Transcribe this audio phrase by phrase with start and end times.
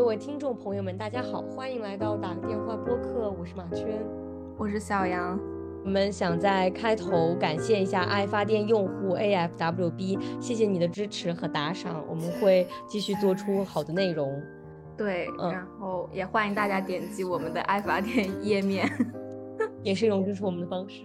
[0.00, 3.86] 各位听众朋友们，大家好，欢迎来到打个电话播客，我是马圈，
[4.56, 5.38] 我是小杨。
[5.84, 14.42] 我们想在开头感谢一下爱发电用户 AFWB，谢谢你的支持和打赏，我们会继续做出好的内容。
[14.96, 18.90] 对，然后也欢迎大家点击我们的爱发电页面，
[19.84, 21.02] 也是一种支持我们的方式。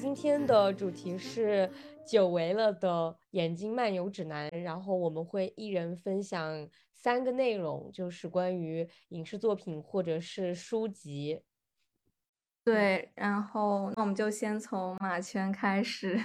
[0.02, 1.70] 今天的主题是
[2.04, 11.40] 久违了的眼睛漫游指南，然后我们会一人分享三个内容，就是关于影视作品或者是书籍。
[12.64, 16.20] 对，然后那我们就先从马圈开始。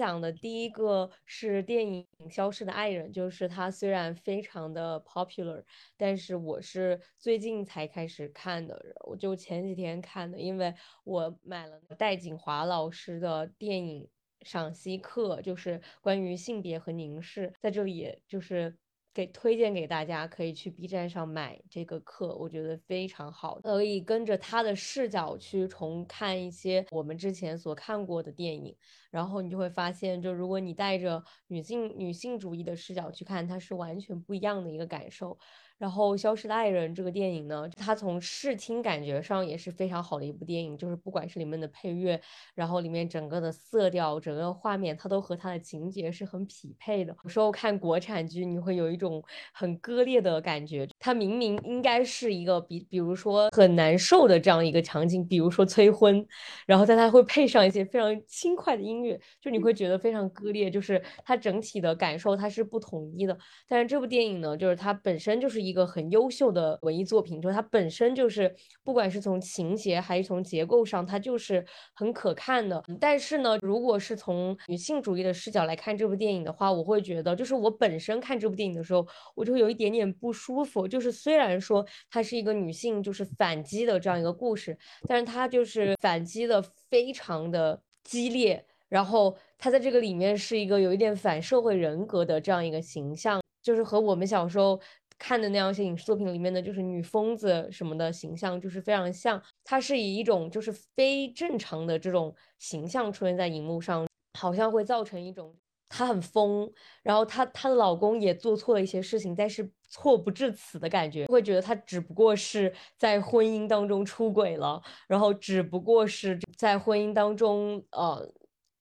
[0.00, 5.62] 讲的第一个是电影《消失的爱人》，就是它虽然非常的 popular，
[5.96, 14.08] 但是我是最近才开始看的，我就前几天看的，因为我买了戴锦华老师的电影
[14.40, 18.74] 赏析课，就是关于性别和凝视，在这里也就是。
[19.12, 28.74] 给推荐给大家，可以去 B 站上买这个课，我觉得非常好，可以跟着他的视角去重看一些我们之前所看过的电影，
[29.10, 35.36] 然后你就会发现，就如果你带着女性女性主义的视角去看，它是完全不一样的一个感受。
[35.78, 42.20] 然后《消失的爱人》这个电影呢，它从视听感觉上也是非常好的一部电影，就是不管是里面的配乐，
[42.54, 47.16] 然后里面整个的色调、整个画面，它都和它的情节是很匹配的。
[47.24, 56.26] 有时候看国产剧，你会有一种很割裂的感觉，它明明应该是一个比，比如说很难受的这样一个场景，比如说催婚，
[56.66, 63.34] 然后但它会配上一些非常轻快的音乐，就你会觉得非常割裂，就是它整体的感受它是不统一的。
[63.66, 65.70] 但是这部电影呢，就是它本身就是一。
[65.70, 72.82] 一个很优秀的文艺作品，就是它本身就是，不管是从情节还是从结构上，它就是很可看的。
[72.98, 79.06] 但是呢，如果是从女性主义的视角来看这部电影的话，我会觉得，就是我本身看这部电影的时候，
[79.36, 80.88] 我就会有一点点不舒服。
[80.88, 94.78] 就是虽然说它是一个女性就是反击的这样一个故事，但是它就是反击的非常的激烈，然后她在这个里面是一个有一点反社会人格的这样一个形象，就是和我们小时候。
[95.22, 99.38] 看的那样一些影视作品里面的就是女疯子什么的形象，就是非常像。
[99.62, 104.08] 她是以一种就是非正常的这种形象出现在荧幕上，
[104.38, 105.54] 好像会造成一种
[105.90, 106.72] 她很疯，
[107.02, 118.26] 然后她她的老公也做错了一些事情，但是错不至此的感觉，会觉得她只不过是在婚姻当中出轨了，然后只不过是在婚姻当中呃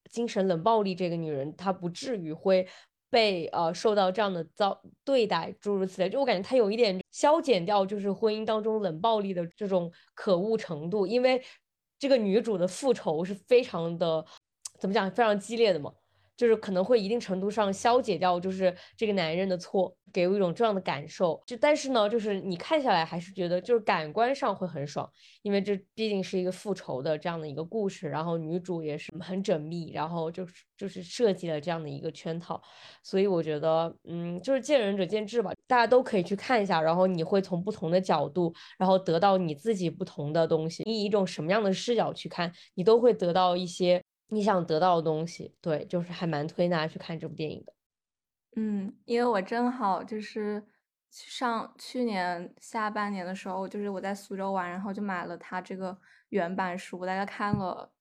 [0.09, 2.67] 精神冷暴力这个女人，她不至于会。
[3.11, 11.43] 被呃受到这样的遭对待，诸如此类，就我感觉她有一点消减掉，就是婚姻当中冷暴力的这种可恶程度，因为
[11.97, 14.23] 这个女主的复仇是非常的，
[14.79, 15.91] 怎么讲，非常激烈的嘛。
[16.39, 21.43] 就是可能会一定程度上消解掉，就是这个男人的错，给我一种这样的感受。
[21.45, 25.11] 就但是呢，就是你看下来还是觉得就是感官上会很爽，
[25.41, 32.61] 因为这毕竟是一个复仇的这样的一个故事，然后女主也是很缜密，然后就是就是设计了这样的一个圈套，
[33.03, 40.83] 所以我觉得，嗯，就是见仁者见智吧，大家都可以去看一下，然后你会从不同的角度，然后得到你自己不同的东西。
[40.85, 44.01] 你以一种什么样的视角去看，你都会得到一些。
[44.29, 47.73] 你想得到的东西，对，就是还蛮推大家去看这部电影的。
[48.55, 50.63] 嗯，因为我正好就是
[51.11, 55.97] 上去年下半年的时候，就是我在苏州玩，然后就买了他这个
[56.29, 57.91] 原版书，我大概看了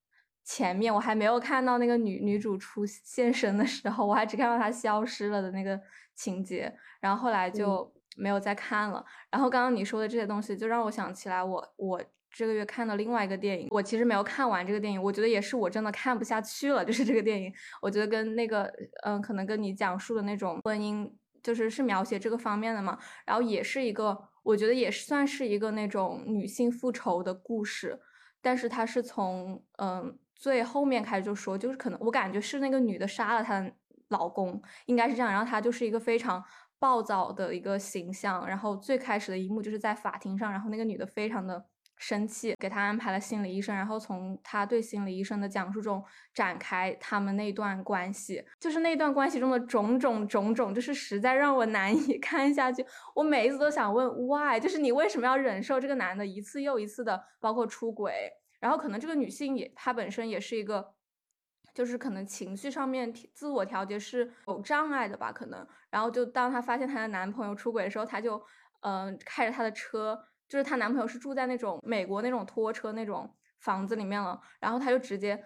[0.44, 5.81] 前面，我还没有看到那个女女主出现身的时候，我还只看到她消失了的那个
[6.15, 9.05] 情节，然后后来就没有再看了。
[9.31, 12.05] 然后刚刚你说的这些东西，就让我想起来我我。
[12.31, 16.84] 这个月看的另外一个电影，我其实没有看完这个电影，我觉得也是我真的看不下去了。
[16.84, 18.72] 就是这个电影，我觉得跟那个，
[19.05, 21.11] 嗯，可能跟你讲述的那种婚姻，
[21.43, 22.99] 就是是描写这个方面的嘛。
[23.25, 27.98] 然后也是一个，我觉得也算是一个那种女性复仇的故事，
[28.42, 33.72] 但是它是从嗯最后面开始就说，就是可能我感觉是那个女的杀了她的
[34.09, 35.33] 老公，应该是这样。
[35.33, 36.45] 然后她就是一个非常
[36.78, 38.47] 暴躁的一个形象。
[38.47, 41.65] 然后最开始的一幕就是在法庭上，然后那个女的非常的。
[41.98, 46.03] 生气，给他安排了心理医生，然后从他对心理医生的讲述中
[46.33, 52.84] 展开他们那段关系，就是那段关系中的种种种种，就是实在让我难以 看下去。
[53.15, 58.30] 我每一次都想问 why，就是你为什么要忍受这个男的一次又一次的，包括出轨，
[58.60, 60.94] 然后可能这个女性也她本身也是一个，
[61.74, 68.41] 就是可能情绪上面自我调节是有障碍的吧，可能，然后就当她发现她的男朋友出轨的时候，她就
[68.83, 70.18] 嗯开着她的车。
[70.48, 75.45] 就是她男朋友是住在那种美国那种拖车那种房子里面了，然后她就直接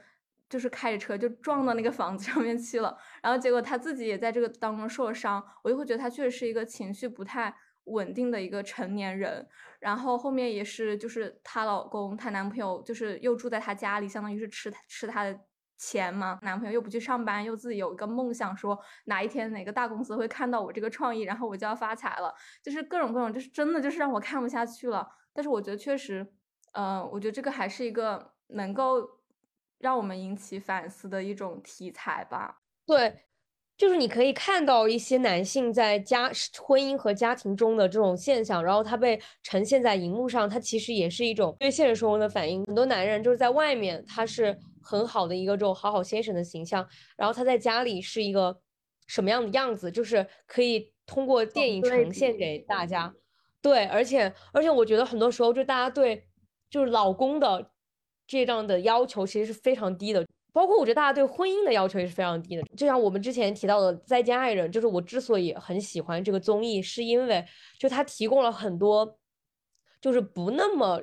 [0.49, 7.54] 就是开着车就撞到那个房子上面去了，然后结果她自己也在这个当中受了伤，我就会觉得她确实是一个情绪不太
[7.84, 9.46] 稳定的一个成年人。
[9.81, 15.40] 然后后面也是，就是她老公，她男朋友就是又住在她家里，相当于是吃吃她的
[15.82, 16.38] 钱嘛。
[16.43, 22.32] 男朋友又不去上班，又自己有一个梦想，说哪一天哪个大公司会看到我这个创意，然后我就要发财了，
[22.62, 25.08] 就是各种各种，就是真的就是让我看不下去了。
[25.32, 26.26] 但是我觉得确实，
[26.73, 29.20] 呃，我觉得这个还是一个能够。
[29.82, 32.61] 让我们引起反思的一种题材吧。
[32.87, 33.25] 对，
[33.76, 36.31] 就是你可以看到一些男性在家
[36.62, 42.64] 婚姻和家庭中的这种现象，然后他被呈现在荧幕上，他其实也是一种对现实生活的反应。
[42.67, 46.87] 很多男人就是在外面他是很好的一个这种好好先生的形象，
[47.17, 48.61] 然后他在家里是一个
[49.06, 53.14] 什么样的样子，就是可以通过电影呈现给大家。
[53.61, 56.26] 对，而且而且我觉得很多时候就大家对
[56.69, 57.70] 就是老公的。
[58.25, 60.25] 这样的要求其实是非常低的，
[60.55, 62.62] 包括我觉得大家对婚姻的要求也是非常低的。
[62.75, 67.44] 就像我们之前提到的《再见爱人》，就是我之所以很喜欢这个综艺，是因为
[67.79, 69.19] 就它提供了很多，
[70.00, 71.02] 就是不那么。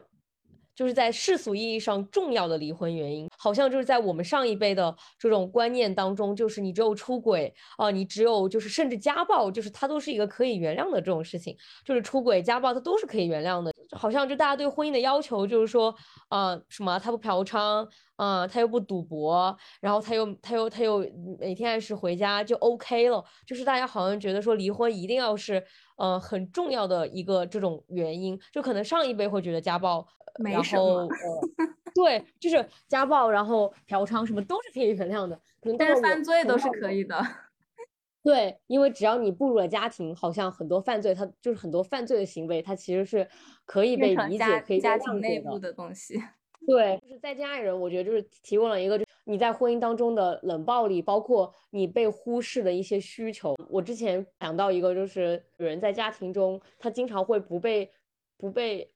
[0.79, 11.53] 就是在世俗意义上重要的离婚原因，好像就是在我们上一辈的这种观念当中，就是你只有出轨啊，你只有就是甚至家暴，就是它都是一个可以原谅的这种事情，
[11.83, 13.73] 就是出轨、家暴它都是可以原谅的。
[13.91, 15.93] 好像就大家对婚姻的要求就是说，
[16.29, 17.85] 啊什么他不嫖娼
[18.15, 21.05] 啊，他又不赌博，然后他又他又他又
[21.39, 25.61] 每天按时回家就 OK 了，就是大家好像觉得说离婚一定要是
[25.97, 30.07] 呃很重要的一个这种原因，就可能上一辈会觉得家暴。
[30.43, 31.07] 然后，
[31.95, 35.39] 对，就是家暴，然后嫖娼什么都是可以原谅的，
[35.77, 37.19] 但是犯罪都是可以的。
[38.21, 43.27] 对，因为只要你步入了家庭，好像很多犯罪，它就是很多犯罪的行为，它其实是
[43.65, 46.21] 可以被理解、可以家庭内部的东西。
[46.67, 53.55] 对，就是在家爱人，我觉得就是提供了一个，就你在婚姻当中的冷暴力，包括你被忽视的一些需求。
[53.69, 57.89] 我之前想到一个，就是有人在家庭中，他经常会不被
[58.37, 58.91] 不被。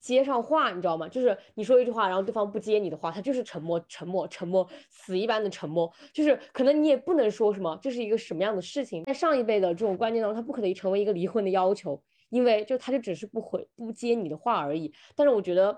[0.00, 1.08] 接上话，你知道吗？
[1.08, 5.92] 就是你说一句话，然后对方不接你的话，他就是沉默，沉默，沉默，死一般的沉默。
[6.12, 9.04] 就是可能你也不能说什么，这是一个什么样的事情。
[9.04, 12.00] 在上一辈的这种观念当中，他不可能成为一个离婚的要求，
[12.30, 14.92] 因为就他就只是不回不接你的话而已。
[15.16, 15.74] 但是我觉得《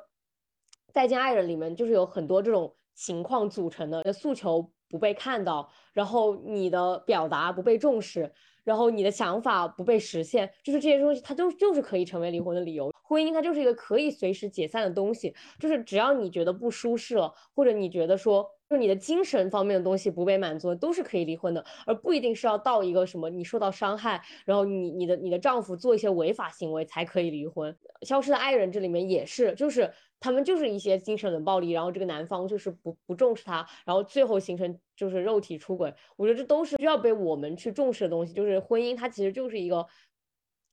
[0.93, 8.32] 再见爱人》里面就是有很多这种情况组成的，诉求不被看到，然后你的表达不被重视。
[8.65, 12.93] 然后你的想法不被实现，就是这些东西，它都就是可以成为离婚的理由。
[13.03, 27.76] 婚姻它就是一个可以随时解散的东西，就是只要你觉得不舒适了，或者你觉得说，就你的精神方面的东西不被满足，都是可以离婚的，而不一定是要到一个什么你受到伤害，然后你你的你的丈夫做一些违法行为才可以离婚。
[28.02, 29.93] 消失的爱人这里面也是，就是。
[30.22, 35.94] 他们就是一些精神冷暴力，然后这个男方就是不不重视他，然后最后形成就是肉体出轨。
[36.14, 38.34] 我觉得这都是需要被我们去重视的东西。
[38.34, 39.87] 就是婚姻，它其实就是一个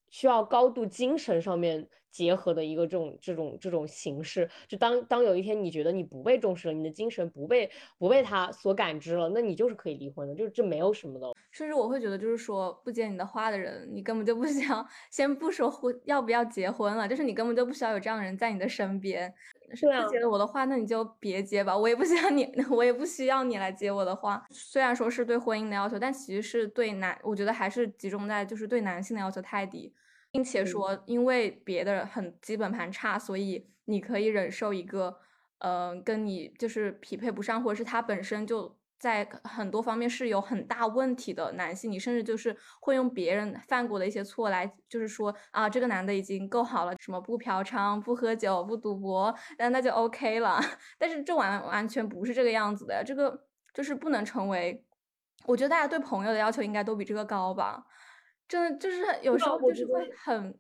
[0.10, 1.88] 需要高度精神上面。
[2.18, 7.70] 结合的一个这种这种这种形式，就当当有一天你觉得你不被重视了，你的精神不被
[8.00, 11.28] 不被他所感知了，那你就是可以离婚的，就是这没有什么的。
[11.52, 19.32] 甚至我会觉得，就是说不接你的话的人，你根本就不需要 先不说婚要不要结婚了，就是你根本就不需要有这样的人在你的身边。
[19.76, 24.46] 是不接我的话，那你就别接吧，我也不需要你， 我也不需要你来接我的话。
[24.50, 29.94] 虽然说是对婚姻的要求，但其实是对男，我觉得还是集中在就是对男性的要求太低。
[30.32, 35.18] 并且说，因为别的很基本盘差，所以你可以忍受一个，
[35.60, 50.60] 呃，跟你就是匹配不上，或者是他本身就在很多方面是有很大问题的男性，你甚至就是会用别人犯过的一些错来，就是说啊，这个男的已经够好了，什么不嫖娼、不喝酒、不赌博，那那就 OK 了。
[51.00, 54.84] 但是这完完全不是这个样子的，这个就是不能成为，
[55.46, 57.86] 我觉得大家对朋友的要求应该都比这个高吧。
[58.48, 60.58] 真的就是有时候就是会很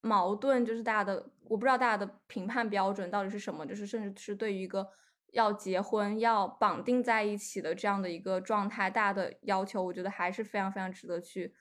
[0.00, 4.88] 矛盾，就是大家的我不知道大家的评判标准到底是什么，就是甚至是对于一个
[5.32, 11.54] 要结婚要绑定在一起的这样的一个状态，大家的要求，我觉得还是非常非常值得去，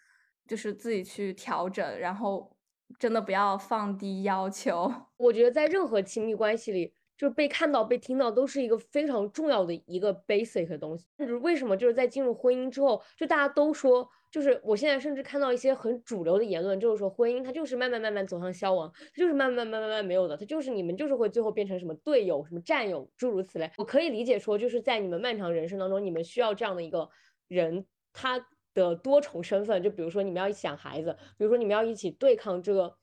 [0.47, 2.55] 就是自己去调整，然后
[2.97, 4.91] 真的不要放低要求。
[5.17, 11.05] 我觉得在任何亲密关系里，就是被看到、被听到都是一个非常重要的一个 basic 的东西。
[11.17, 14.09] 就是为什么就是在进入婚姻之后，就大家都说。
[14.31, 23.71] 就是我现在甚至看到一些很主流的言论，就是说婚姻它就是慢慢慢慢走向消亡，它就是慢慢慢慢慢慢没有的，它就是你们就是会最后变成什么队友、什么战友，诸如此类。
[23.77, 27.09] 我可以理解说，就是在你们漫长人生当中，你们需要这样的一个
[27.47, 32.95] 人，他的多重身份，就比如说你们要一起养孩子，比如说你们要一起对抗这个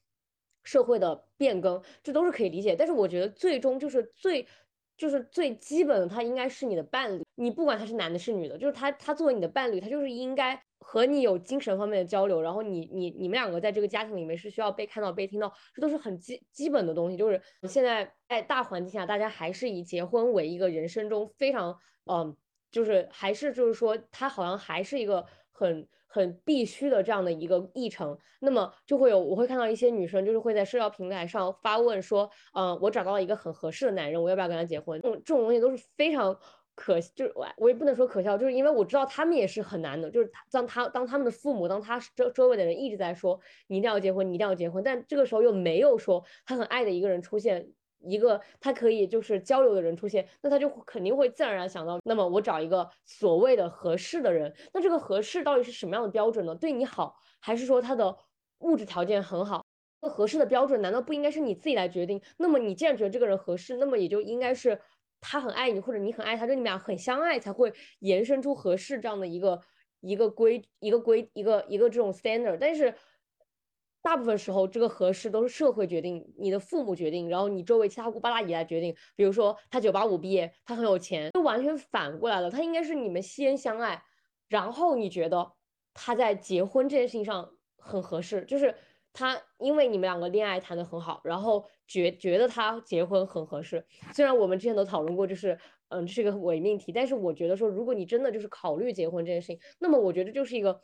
[0.63, 2.77] 社会的变更，这都是可以理解。
[2.77, 4.47] 但是我觉得最终就是最
[4.97, 7.23] 就是最基本的，他应该是你的伴侣。
[7.35, 12.41] 你不管他是男的是女的，就是他他作为你的伴侣，他就是应该和你有精神方面的交流。
[12.41, 17.17] 然后你你你们两个在这个家庭里面是需要被看到、被听到，这都是很基基本的东西。
[17.17, 21.77] 就是现在在大环境下，大家还是以结婚为一个人生中非常
[22.11, 22.37] 嗯，
[22.71, 25.89] 就是还是就是说，他好像还是一个很。
[26.09, 34.99] 很必须的这样的一个议程，那么就会有我会看到一些女生就是会在社交平台上发问说，嗯，我找到了一个很合适的男人，我要不要跟他结婚？
[35.03, 36.35] 这种这种东西都是非常
[36.77, 47.73] 可，就是我我也不能说可笑，就是因为我知道他们也是很难的，就是当他当他们的父母，当他周周围的人一直在说你一定要结婚，你一定要结婚，但这个时候又没有说他很爱的一个人出现。
[48.03, 56.55] 一个他可以就是交流的人出现，那他就肯定会自然而然想到，那么我找一个所谓的合适的人，那这个合适到底是什么样的标准呢？
[56.55, 58.17] 对你好，还是说他的
[58.59, 59.65] 物质条件很好？
[60.03, 62.21] 那合适的标准难道不应该是你自己来决定？
[62.37, 64.79] 那么你既然觉得这个人合适，那么也就应该是
[65.21, 69.61] 他很爱你，或者你很爱他，就你们俩很相爱，才会延伸出合适这样的一个
[70.01, 72.95] 一个规一个规一个一个这种 standard，但是。
[74.03, 78.95] 大部分时候，这个合适都是社会决定，你的父母决定，然后你周围七大姑八大姨来决定。
[79.17, 82.49] 比如说他九八五毕业，他很有钱，就完全反过来了。
[82.49, 84.01] 他应该是你们先相爱，
[84.47, 85.55] 然后你觉得
[85.93, 88.73] 他在结婚这件事情上很合适，就是
[89.17, 93.85] 他因为你们两个恋爱谈得很好，然后觉觉得他结婚很合适。
[94.15, 95.59] 虽然我们之前都讨论过，就是
[95.89, 100.81] 嗯，这是个伪命题，但是我觉得说，如果你真的就是考虑结婚这件事情，那么我觉得就是一个。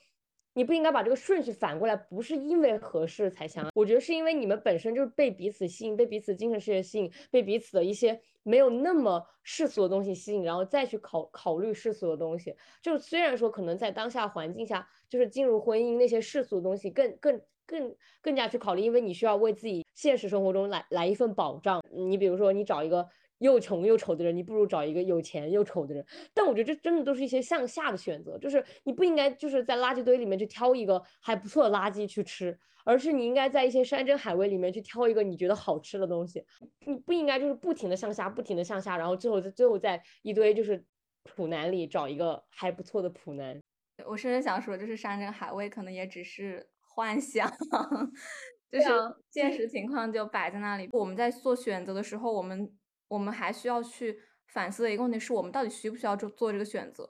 [0.55, 12.55] 你不应该把这个顺序反过来，不是因为合适才相爱，我觉得是因为你们本身就是被彼此吸引，被彼此精神世界吸引，被彼此的一些没有那么世俗的东西吸引，然后再去考考虑世俗的东西。
[12.81, 21.83] 就虽然说可能在当下环境下，就是进入婚姻那些世俗的东西更更更更加去考虑，因为你需要为自己现实生活中来来一份保障。
[21.91, 23.09] 你比如说你找一个。
[23.43, 26.05] 又穷又丑的人，你不如找一个有钱又丑的人。
[26.33, 36.45] 但我觉得这真的都是一些向下的选择，就是你不应该就是在垃圾堆里面去挑一个还不错的垃圾去吃，而是你应该在一些山珍海味里面去挑一个你觉得好吃的东西。
[36.87, 40.83] 你不应该就是不停的向下，不停的向下，然后最后在最后在一堆就是
[41.25, 43.61] 普男里找一个还不错的普男。
[44.07, 47.51] 我甚至想说，就是山珍海味可能也只是幻想，
[48.71, 48.89] 就是
[49.31, 50.89] 现实情况就摆在那里。
[50.93, 52.73] 我们在做选择的时候，我们。
[53.13, 57.07] 我们还需要去反思的一个问题是我们到底需不需要做做这个选择？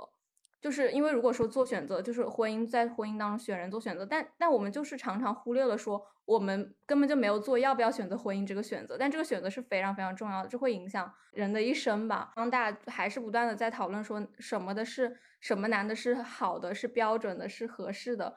[0.61, 12.33] 就是因为如果说做选择，就是婚姻在婚姻当中选人做选择，但但我们就是常常忽略了说我们根本就没有做要不要选择婚姻这个选择，但这个选择是非常非常重要的，这会影响人的一生吧。
[12.37, 18.37] 当大家还是不断的在讨论说什么的是什么男的是好的，是标准的，是合适的，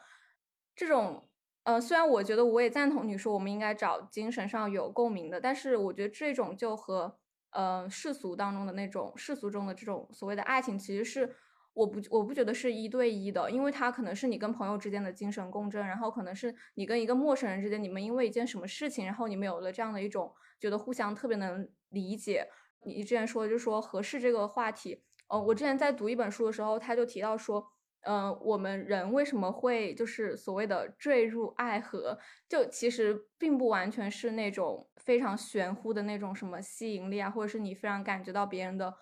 [0.75, 1.27] 这种
[1.63, 7.17] 呃，虽然我觉得我也赞同你说我们应该找精神上有共鸣的，但是我觉得这种就和
[7.55, 11.35] 呃，世俗当中的那种世俗中的这种所谓的爱情，其实是
[11.73, 22.47] 我不我不觉得是一对一的，因为它可能是你跟朋友之间的精神共振，然后可能是你跟一个陌生人之间，你们因为一件什么事情，然后你们有了这样的一种觉得互相特别能理解。
[22.85, 27.71] 你之前说就是说合适这个话题，呃，我之前在读一本书的时候，他就提到说。
[28.05, 32.17] 嗯，我们人为什么会就是所谓的坠入爱河？
[32.47, 38.93] 就其实并不完全是那种非常玄乎的那种什么吸引力啊，或者是你非常感觉到别人的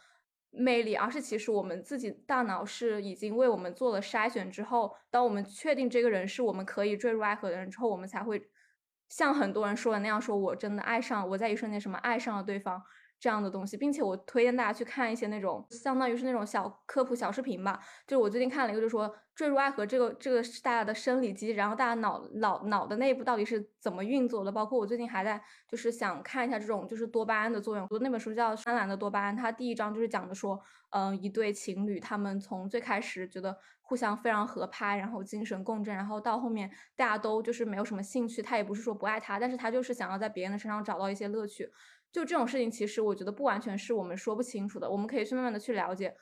[0.52, 8.42] 魅力，而是其实我们自己大脑是已经为我们做了筛选之后，当我们确定这个人是我们可以坠入爱河的人之后，我们才会
[9.10, 12.82] 像很多人说的那样，说我真的爱上，我在一瞬间什么爱上了对方。
[13.24, 17.80] 这样的东西，并且我推荐大家去看一些那种相当于是那种小科普小视频吧。
[18.06, 24.52] 就是我最近看了一个，就是说坠入爱河这个这个是大家的生理机制，然后大家脑脑脑的内部到底是怎么运作的。
[24.52, 27.88] 包括我最近还在就是想看一下这种就是多巴胺的作用。
[27.88, 41.72] 读那本书叫《贪婪的多巴胺》，它第一章就是讲的说，嗯，一对情侣他们从最开始觉得互相非常合拍，然后精神共振，然后到后面大家都就是没有什么兴趣，他也不是说不爱他，但是他就是想要在别人的身上找到一些乐趣。
[42.14, 46.16] 就这种事情，其实我觉得不完全是我们说不清楚的，我们可以去慢慢的去了解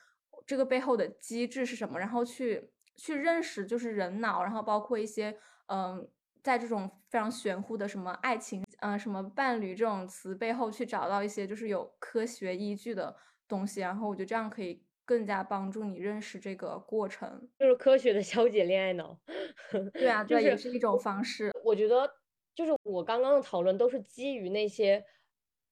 [0.46, 6.08] 这个背后的机制是什么，然后去去认识就是人脑，然后包括一些嗯，
[6.42, 13.14] 在这种非常玄乎的什么爱情，嗯，什么伴侣这种词背后去找到一些就是有科学依据的
[13.46, 19.20] 东西，然后我觉得这样可以更加帮助你认识这个过程，就是科学的消解恋爱脑。
[19.92, 21.52] 对啊，这也是一种方式。
[21.62, 22.10] 我觉得
[22.54, 25.04] 就是我刚刚的讨论都是基于那些。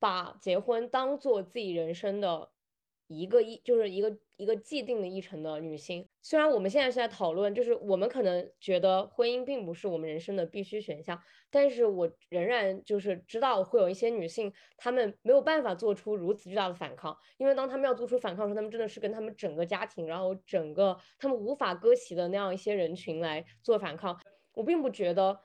[0.00, 2.50] 把结婚当做自己人生的
[3.06, 24.18] 一个一，就是一个一个既定的议程的女性，虽然我们现在是在讨论，就是我们可能觉得婚姻并不是我们人生的必须选项，但是我仍然就是知道会有一些女性，她们没有办法做出如此巨大的反抗，因为当她们要做出反抗的时候，她们真的是跟她们整个家庭，然后整个她们无法割席的那样一些人群来做反抗。
[24.54, 25.40] 我并不觉得。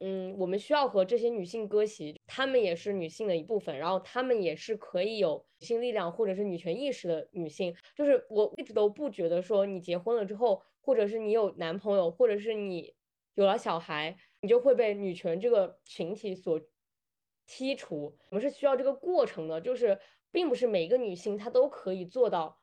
[0.00, 7.76] 嗯，我们需要和这些女性割席，她们也是女性的一部分，然后她们也是可以有女性力量或者是女权意识的女性。
[7.94, 12.94] 就是我一直都不觉得说你结婚了之后，或者是你有男朋友，或者是你
[13.34, 16.58] 有了小孩，你就会被女权这个群体所
[17.46, 18.16] 剔除。
[18.30, 22.62] 我们是需要这个过程的，就是并不是每一个女性她都可以做到，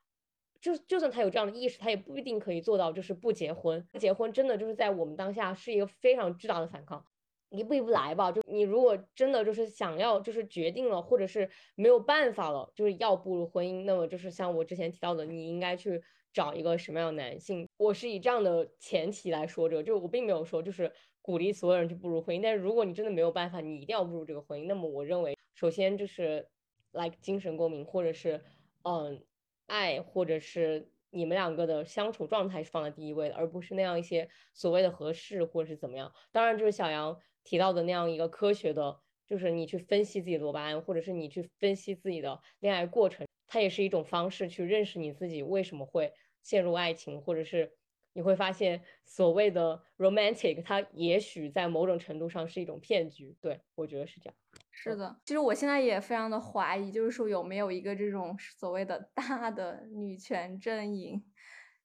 [0.59, 3.87] 就就算她有这样的意识，她也不一定可以做到，就是不结婚。
[3.99, 7.05] 结婚真的就是在我们当下是一个非常巨大的反抗。
[7.49, 16.01] 一步一步来吧，就你如果真的就是想要，就是决定了，或者是没有办法了，就是要步入婚姻，那么就是像我之前提到的，你应该去
[16.33, 17.67] 找一个什么样的男性？
[17.77, 26.49] 我是以这样的前提来说这个，就我并没有说就是鼓励所有人去步入婚姻，但是如果你真的没有办法，你一定要步入这个婚姻，那么我认为，首先就是
[26.91, 28.43] ，like 精神共鸣，或者是，
[28.83, 29.23] 嗯，
[29.67, 30.91] 爱，或者是。
[31.09, 36.11] 你们两个的相处状态是放在第一位的，而不是那样一些所谓的合适或者是怎么样。
[36.33, 46.11] 当然，就是小杨提到的那样一个科学的，就是你去分析自己的罗巴胺，或者是你去分析自己的恋爱过程，它也是一种方式去认识你自己为什么会
[46.43, 47.71] 陷入爱情，或者是
[48.11, 53.33] 你会发现所谓的 romantic，它也许在某种程度上是一种骗局。
[53.39, 54.35] 对我觉得是这样。
[54.69, 61.23] 是的，其实我现在也非常的怀疑，就是说有没有一个这种所谓的大的女权阵营，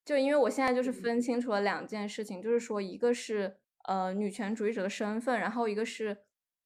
[0.05, 6.17] 就因为我现在就是分清楚了两件事情，就是说一个是呃女权主义者的身份，然后一个是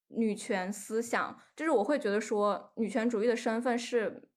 [0.09, 4.29] 女权思想，就是我会觉得说女权主义的身份是，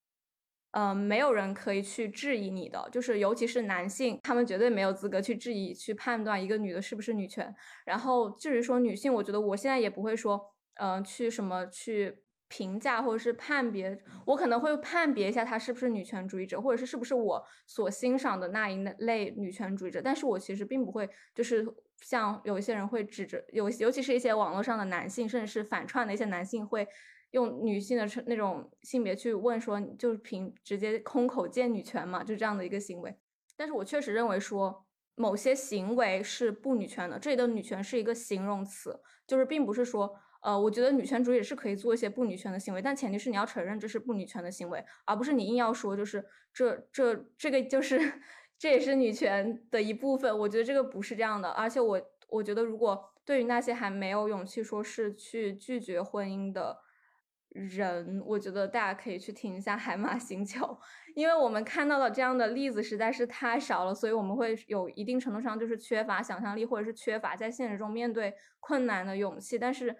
[0.71, 7.55] 呃没有人可以去质疑你的，就是尤其是男性，他们绝对没有资格去质疑去判断一个女的是不是女权，
[7.85, 10.53] 然后至于说女性，我觉得我现在也不会说。
[10.81, 13.97] 嗯，去什么去评价或者是判别？
[14.25, 20.01] 我可能会判别一下她是不是女权主义者，或者是是不是我所欣赏的那一类女权主义者。
[20.01, 21.65] 但是我其实并不会，就是
[22.01, 26.87] 像有一些人会指着有，尤其是一些网络上的男性，甚至是反串的一些男性，会
[27.31, 33.15] 用女性的那种性别去问说，就是凭直接空口见女权嘛，就这样的一个行为。
[33.55, 34.85] 但是我确实认为说，
[35.19, 37.19] 某些行为是不女权的。
[37.19, 40.15] 这里的女权是一个形容词，就是并不是说。
[40.41, 47.99] 呃，我觉得女权主义是可以做一些不女权的行为，但前提是你要承认这是不女权的行为，而不是你硬要说就是这这这个就是
[48.57, 50.39] 这也是女权的一部分。
[50.39, 56.77] 我觉得这个不是这样的，而且我我觉得如果对于那些还没有勇气说是去拒绝婚姻的
[57.49, 60.65] 人，我觉得大家可以去听一下《海马星球》，
[61.15, 69.95] 因为我们看到的这样的例子实在是太少了，所以我们会有一定程度上就是缺乏想象力，或者是缺乏在现实中面对困难的勇气，但是。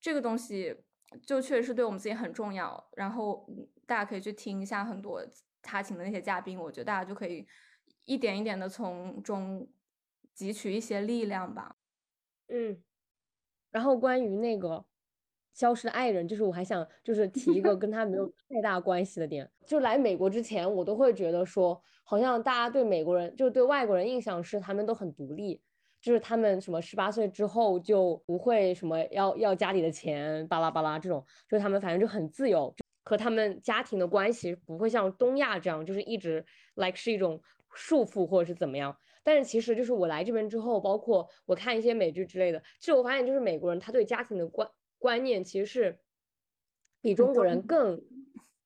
[0.00, 0.84] 这个东西
[1.26, 3.48] 就确实是对我们自己很重要，然后
[3.86, 5.24] 大家可以去听一下很多
[5.62, 7.46] 他请的那些嘉宾，我觉得大家就可以
[8.04, 9.66] 一点一点的从中
[10.36, 11.76] 汲取一些力量吧。
[12.48, 12.82] 嗯，
[13.70, 14.84] 然后关于那个
[15.54, 25.62] 消失的爱人，就是我还想就是提一个跟他没有 太大关系的点，就来美国之前，我都会觉得说，好像大家对美国人，就对外国人印象是他们都很独立。
[26.02, 37.40] 就是他们什么十八岁之后就不会什么要要家里的钱巴拉巴拉这种，就是他们反正就很自由，和他们家庭的关系不会像东亚这样，就是一直 like 是一种
[37.72, 38.94] 束缚或者是怎么样。
[39.22, 44.68] 但是其实就是我来这边之后，包括我看一些美剧之类的，其实我发现就是美国人他对家庭的观
[45.04, 45.98] 观念其实是
[47.02, 48.02] 比中国人更。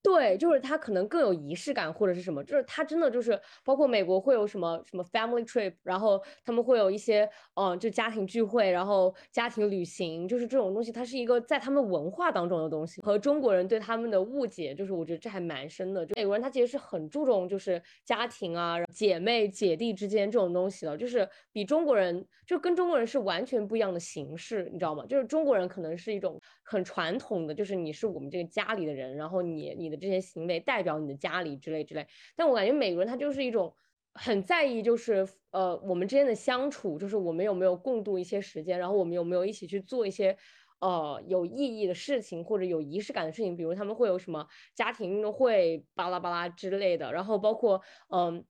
[0.03, 13.03] 对，就是他可能更有仪式感，或者是什么，就是他真的就是包括美国会有什么什么 family trip，然后他们会有一些嗯，就家庭聚会，然后家庭旅行，就是这种东西，它是一个在他们文化当中的东西。
[13.03, 16.07] 和中国人对他们的误解，就是我觉得这还蛮深的。
[16.07, 25.05] 就美国人他其实是很注重就是家庭啊、姐妹姐弟之间这种东西的，就是比中国人就跟中国人是完全不一样的形式，你知道吗？
[25.07, 29.99] 就是中国人可能是一种很传统的，就是你是我们这个家里的人，然后你你的。
[29.99, 33.75] 这些行为代表你的家里之类之类，但我感觉美国人他就是一种
[34.15, 40.37] 很在意，就是呃我们之间的相处，就是我们有没有共度一些时间，然后我们有没有一起去做一些
[40.79, 48.45] 呃有意义的事情或者有仪式感的事情，比如他们会有什么家庭运动会巴拉巴拉之类的，然后包括嗯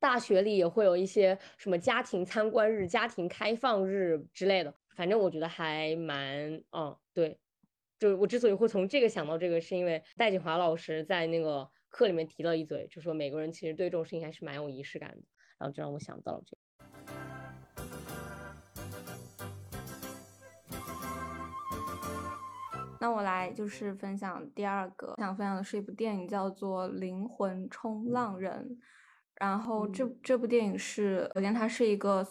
[0.00, 7.38] 大学里也会有一些什么家庭参观日、家庭开放日之类的，反正我觉得还蛮嗯对。
[7.98, 15.22] 就我之所以会从这个想到这个，是因为戴锦华老师在那个课里面提了一嘴，就说美国人其实对这种事情还是蛮有仪式感的。
[15.58, 16.62] 然后就让我想到了这个。
[23.00, 28.68] 那我来就是分享第二个，想分享的是一部电影，叫做《灵魂冲浪人》。
[29.36, 32.26] 然后这这部电影是，首先它是一个，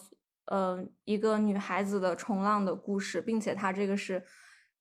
[0.52, 4.22] 呃，一个女孩子的冲浪的故事，并且它这个是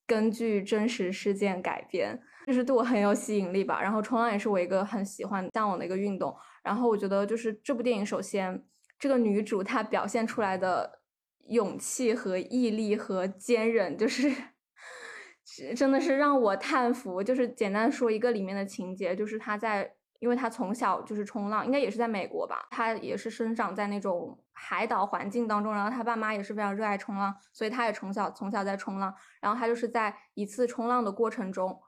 [0.05, 3.81] 根据真实事件改编，就是对我很有吸引力吧。
[3.81, 6.35] 然后冲浪也是我一个很喜欢、向往的一个运动。
[6.61, 8.61] 然后我觉得就是这部电影，首先
[8.99, 10.99] 这个女主她表现出来的
[11.47, 14.29] 勇气和毅力和坚韧，就是。
[15.75, 17.21] 真的是让我叹服。
[17.23, 29.11] 就是简单说一个里面的情节，就是他在，因为他从小就是冲浪，应该也是在美国吧，他也是生长在那种海岛环境当中，然后他爸妈也是非常热爱冲浪，所以他也从小从小在冲浪。
[29.39, 31.81] 然后他就是在一次冲浪的过程中，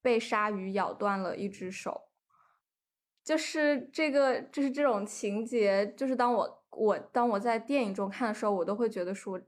[0.00, 2.08] 被鲨鱼咬断了一只手。
[3.24, 9.40] 就是这个，就是这种情节，就是当我我当我在电影中看的时候，我都会觉得说，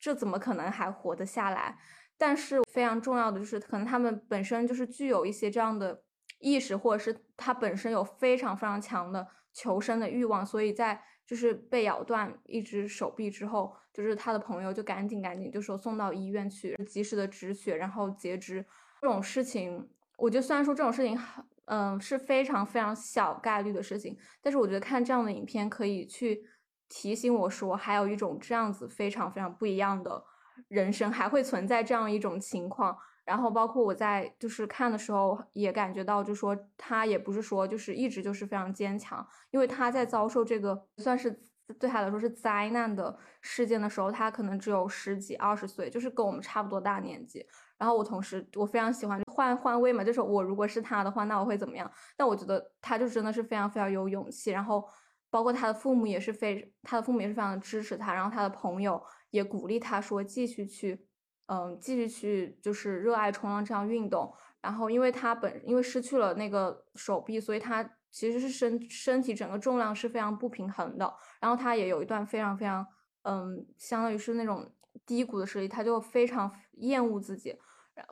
[0.00, 1.78] 这怎么可能还活得下来？
[2.18, 6.02] 但是非常重要的就是，可能他们本身就是具有一些这样的
[6.38, 18.64] 意识，或者是他本身有非常非常强的求生的欲望，所以在就是被咬断一只手臂之后，就是他的朋友就赶紧赶紧就说送到医院去，及时的止血，然后截肢。
[19.00, 26.44] 这种事情，我觉得虽然说这种事情很，嗯，是非常非常小概率的事情，但是我觉得看这样的影片可以去
[26.88, 30.24] 提醒我说，还有一种这样子非常非常不一样的。
[30.68, 32.96] 人生还会存在这样一种情况，
[33.26, 41.30] 然后包括我在就是看的时候也感觉到，就说他也不是说就是一直就是非常坚强，因为他在遭受这个算是
[41.78, 47.44] 对他来说是灾难的事件的时候，他可能只有十几二十岁，就是跟我们差不多大年纪。
[47.76, 51.90] 然后我同时我非常喜欢换换位嘛，就是我如果是他的话，那我会怎么样？
[52.16, 54.88] 但我觉得他就真的是非常非常有勇气，然后
[55.28, 59.02] 包括他的父母也是非他的父母也是非常的支持他，然后他的朋友。
[59.30, 61.04] 也鼓励他说继续去，
[61.46, 64.32] 嗯，继续去就是热爱冲浪这项运动。
[64.60, 71.14] 然后，因为他本因为失去了那个手臂，所以他其实是身身体整个重量是非常不平衡的。
[71.40, 72.84] 然后他也有一段非常非常，
[73.22, 74.68] 嗯，相当于是那种
[75.06, 77.56] 低谷的时期，他就非常厌恶自己，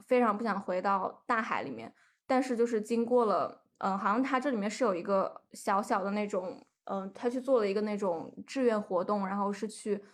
[0.07, 1.93] 非常不想回到大海里面。
[2.27, 10.05] 但是就是经过了，嗯，好像他这里面是有一个小小的那种，嗯，他去做了一个那种志愿活动，然后是去。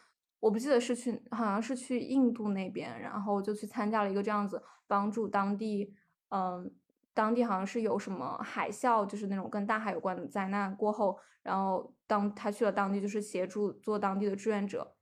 [0.41, 5.95] 我不记得是去，好像是去印度那边，然后就去参加了一个这样子，帮助当地，
[6.31, 6.73] 嗯，
[7.13, 14.97] 当地好像是有什么海啸，就是那种跟大海有关的灾难过后，然后当他去了当地，就是协助做当地的志愿者，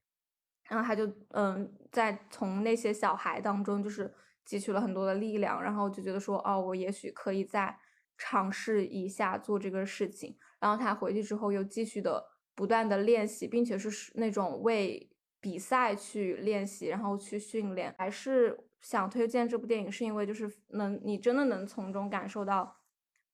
[0.69, 4.13] 然后他就，嗯，在从那些小孩当中，就是
[4.45, 7.79] 汲取了很多的力量，然后就觉得说，哦，我也许可以再
[8.17, 12.25] 尝试一下做这个事情，然后他回去之后又继续的
[12.57, 15.08] 不断的练习，并且是那种为。
[15.41, 22.77] 比赛去练习，然后去训练，还是想推荐这部电影，是因为就是能你真的能从中感受到，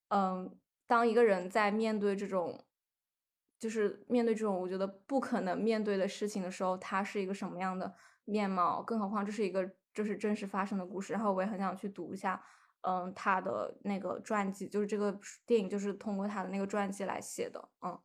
[0.09, 2.63] 嗯，当一个人在面对这种，
[3.59, 7.93] 就是面对这种我觉得不可能面对的事情的时候，他是一个什么样的
[8.25, 8.83] 面貌？
[8.83, 11.13] 更何况这是一个就是真实发生的故事。
[11.13, 12.43] 然后我也很想去读一下，
[12.81, 17.99] 嗯，他的那个传记，就是这个电影就是通过他的那个传记来写的，嗯。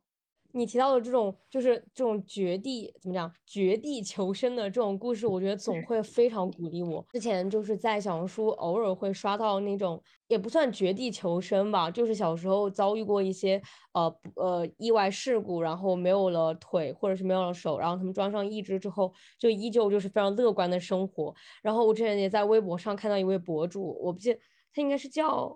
[0.53, 7.05] 你提到的这种就是这种绝地怎么讲绝地求生的这种故事，我觉得总会非常鼓励我。
[7.11, 13.61] 之前就是在小红书偶尔会刷到那种，也不算绝地求生吧，就是小时候遭遇过一些
[13.93, 21.33] 呃呃意外事故，然后没有了腿或者是没有了手，然后他们装上义肢之后，就依旧就是非常乐观的生活。
[21.61, 24.33] 然后我之前也在微博上看到一位博主，我不记
[24.73, 25.55] 他应该是叫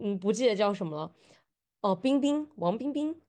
[0.00, 1.12] 嗯不记得叫什么了，
[1.80, 3.20] 哦冰冰王冰冰。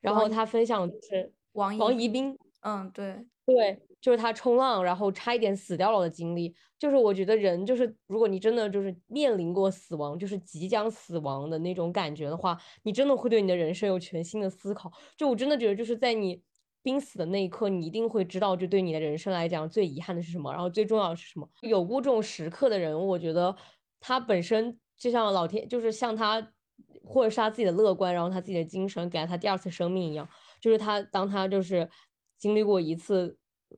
[0.00, 6.54] 然后他分享是王王宜宾，嗯，对对，就是他冲浪，然后差一点死掉了的经历。
[6.78, 14.92] 就是我觉得人就是，如果你真的就是面临过死亡，就是即将死亡的那种感觉的话，你真的会对你的人生有全新的思考。
[15.16, 16.40] 就我真的觉得，就是在你
[16.82, 21.50] 濒死的那一刻，你一定会知道，就对你的人生来讲，最遗憾的是什么，然后最重要的是什么。
[21.62, 23.56] 有过这种时刻的人，我觉得
[23.98, 26.52] 他本身就像老天，就是像他。
[27.08, 30.28] 或者是他自己的乐观，然后他自己的精神给了他第二次生命一样，
[30.60, 31.88] 就是他当他就是
[32.36, 33.36] 经历过一次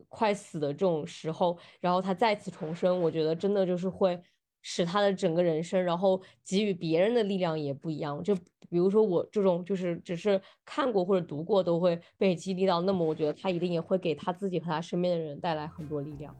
[0.09, 4.21] 快死的这种时候，然后他再次重生，我觉得真的就是会
[4.63, 8.23] 使他的整个人生，然后给予别人的力量也不一样。
[8.23, 8.35] 就
[8.69, 16.35] 比如说我这种就是只是看过或者读过都会被激励到，那么我觉得他一定也会给他自己和他身边的人带来很多力量。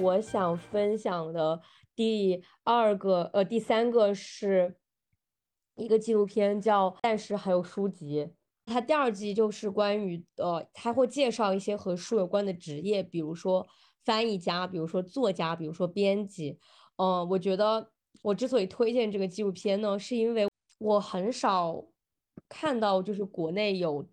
[0.00, 1.60] 我想分享的
[1.94, 4.76] 第二个，呃，第三个是
[5.76, 8.24] 一个纪录片，叫《但是还有书籍》。
[8.66, 13.66] 它第二季就是关于，呃，它会介绍一些和书有关的职业，比如说
[14.04, 16.58] 翻译家，比如说作家，比如说编辑。
[16.96, 17.90] 嗯，我觉得
[18.22, 21.84] 我之所以推荐这个纪录片呢，是因为我很少
[22.48, 24.06] 看到就是国内有。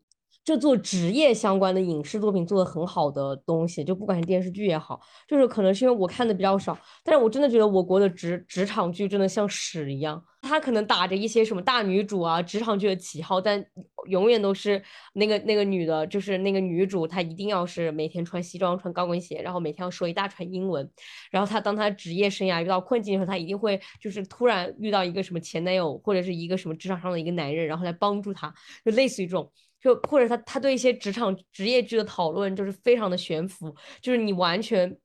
[0.44, 10.22] 这做职业相关的影视作品做的很好的东西，就不管是电视剧也好，就是可能是因为我看的比较少，但是我真的觉得我国的职职场剧真的像屎一样。
[10.42, 13.66] 他可能打着一些什么大女主啊、职场剧的旗号，但
[14.10, 20.92] 永远都是那个那个女的，就是那个女主，她一定要是每天穿西装、穿高跟鞋，然后每天要说一大串英文。
[21.32, 28.54] 然后她当她职业生涯遇到困境的时候，她一定会就是突然遇到一个什么前男友或者是一个什么职场上的一个男人，然后来帮助她，
[28.84, 29.50] 就类似于这种。
[29.84, 34.98] 就或者他他对一些职场职业剧的讨论就是非常的悬浮，就是你完全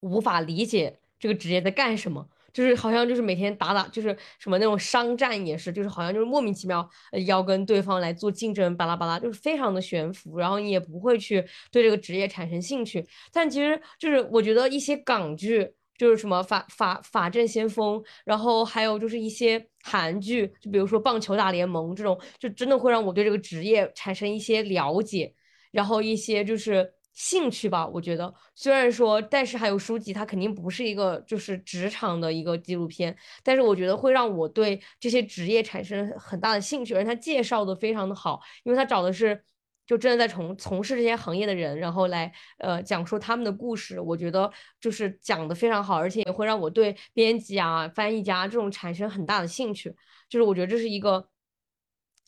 [0.00, 6.88] 无法理解这个职业在干什么，就是好像就是每天打打就是什么那种商战也是，就是好像就是莫名其妙
[7.26, 13.06] 要跟对方来做竞争，巴拉巴拉，就是非常的悬浮，然后你也不会去对这个职业产生兴趣。
[13.32, 15.74] 但其实就是我觉得一些港剧。
[16.00, 25.34] 就是什么法法法政先锋，然后还有就是一些韩剧，就比如说棒球大联盟这种，就真的会让我对这个职业产生一些了解，
[25.70, 27.86] 然后一些就是兴趣吧。
[27.86, 39.44] 我觉得虽然说，但是还有书籍，它肯定不是一个就是职场的一个纪录片，但是我觉得会让我对这些职业产生很大的兴趣，而且他介绍的非常的好，因为他找的是。
[39.90, 44.48] 就真的在从从事这些行业的人，然后来呃讲述他们的故事，我觉得
[44.80, 49.92] 就是讲的非常好，而且也会让我对编辑啊、翻译家这种产生很大的兴趣。
[50.28, 51.28] 就是我觉得这是一个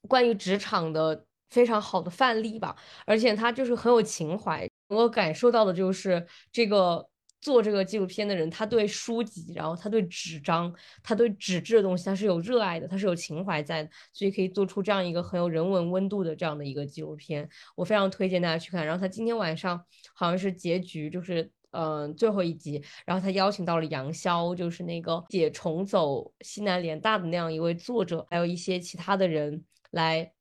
[0.08, 2.74] 关于职场的非常好的范例吧，
[3.06, 7.11] 而且他就是很有情怀，我感受到的就是这个。
[7.42, 18.86] 做这个纪录片的人，他对书籍，然后他对纸张，他对纸质的东西，他是有热爱的，他是有情怀在的，所以可以做出这样一个很有人文温度的这样的一个纪录片，我非常推荐大家去看。
[18.86, 30.32] 然后他今天晚上好像是结局，就是嗯最后一集，然后他邀请到了杨潇，就是那个写《重走西南联大》的那样一位作者，还有一些其他的人来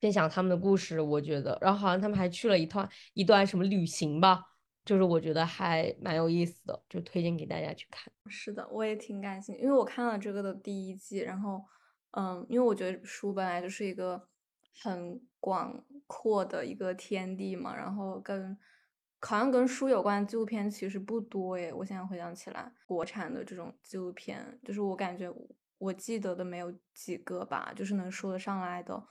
[0.00, 1.02] 分享他们的故事。
[1.02, 4.51] 我觉得，然后好像他们还去了一段一段什么旅行吧。
[4.84, 8.12] 就是我觉得还蛮有意思的，就推荐给大家去看。
[8.26, 11.62] 是的，我也挺感兴趣，因为我看了这个的第一季，然后，
[12.12, 14.28] 嗯，因为我觉得书本来就是一个
[14.82, 18.58] 很广阔的一个天地嘛，然后跟
[19.20, 21.72] 好像跟书有关的纪录片其实不多诶。
[21.72, 25.32] 我现在回想起来，国产的这种纪录片，就是我感觉
[25.78, 29.06] 我记得的没有几个吧，就是能说得上来的，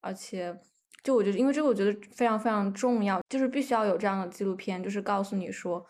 [0.00, 0.60] 而且。
[1.02, 5.86] 就我觉得，因为这个我觉得非常非常重要，就是必须要有这样的纪录片，就是告诉你说，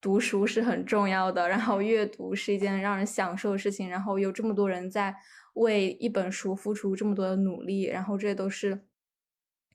[0.00, 5.14] 读书是很重要的，然后阅读是一件让人享受的事情，然后有这么多人在
[5.56, 8.86] 为一本书付出这么多的努力，然后这都是，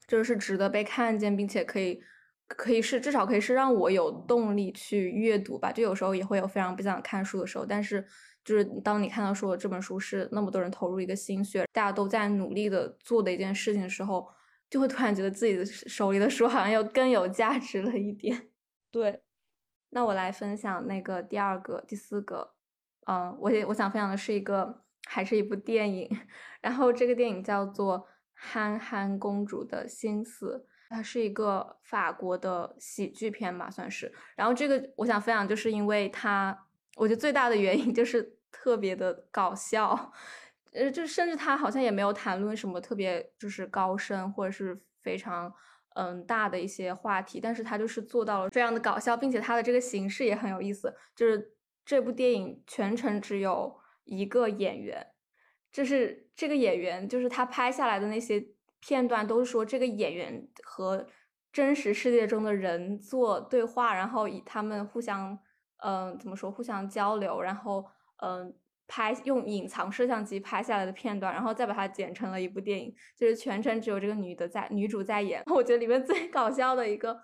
[0.08, 2.02] 就是值得被看见，并且可以
[2.48, 5.72] 可以是至少可以是让我有动力去阅读吧。
[5.72, 8.04] 就有时候也会有非常不想看书的时候，但是
[8.44, 14.28] 就是当你看到说这本书是那么多人投入一个心血，大家都在努力的做的一件事情的时候。
[14.72, 18.48] 就会突然觉得自己的手里的书好像又更有价值了一点。
[18.90, 19.22] 对，
[19.90, 22.54] 那我来分享那个第二个、第四个。
[23.06, 26.10] 嗯，我也我想分享的是一个，还是一部电影。
[26.62, 28.00] 然后这个电影叫做
[28.34, 34.14] 《憨憨公主的心思》，它是一个法国的喜剧片吧，算是。
[34.38, 40.14] 然后这个我想分享，就是因为它，我觉得最大的原因就是特别的搞笑。
[40.74, 45.54] 呃，就甚至他好像也没有谈论什么特别就是高深或者是非常
[45.96, 50.96] 嗯大的一些话题，但是他就是做到了非常的搞笑，并且他的这个形式也很有意思。
[51.16, 55.08] 就是这部电影全程只有一个演员，
[55.72, 58.48] 就是这个演员就是他拍下来的那些
[58.80, 61.06] 片段都是说这个演员和
[61.52, 65.38] 真实世界中的人做对话，然后以他们互相
[65.84, 67.86] 嗯怎么说互相交流，然后
[68.24, 68.56] 嗯。
[68.94, 75.42] 拍用隐藏摄像机拍下来的片段，然后再把它剪成了一部电影，就是全程只有这个女的在，女主在演。
[75.48, 77.18] 我觉得里面最搞笑的一个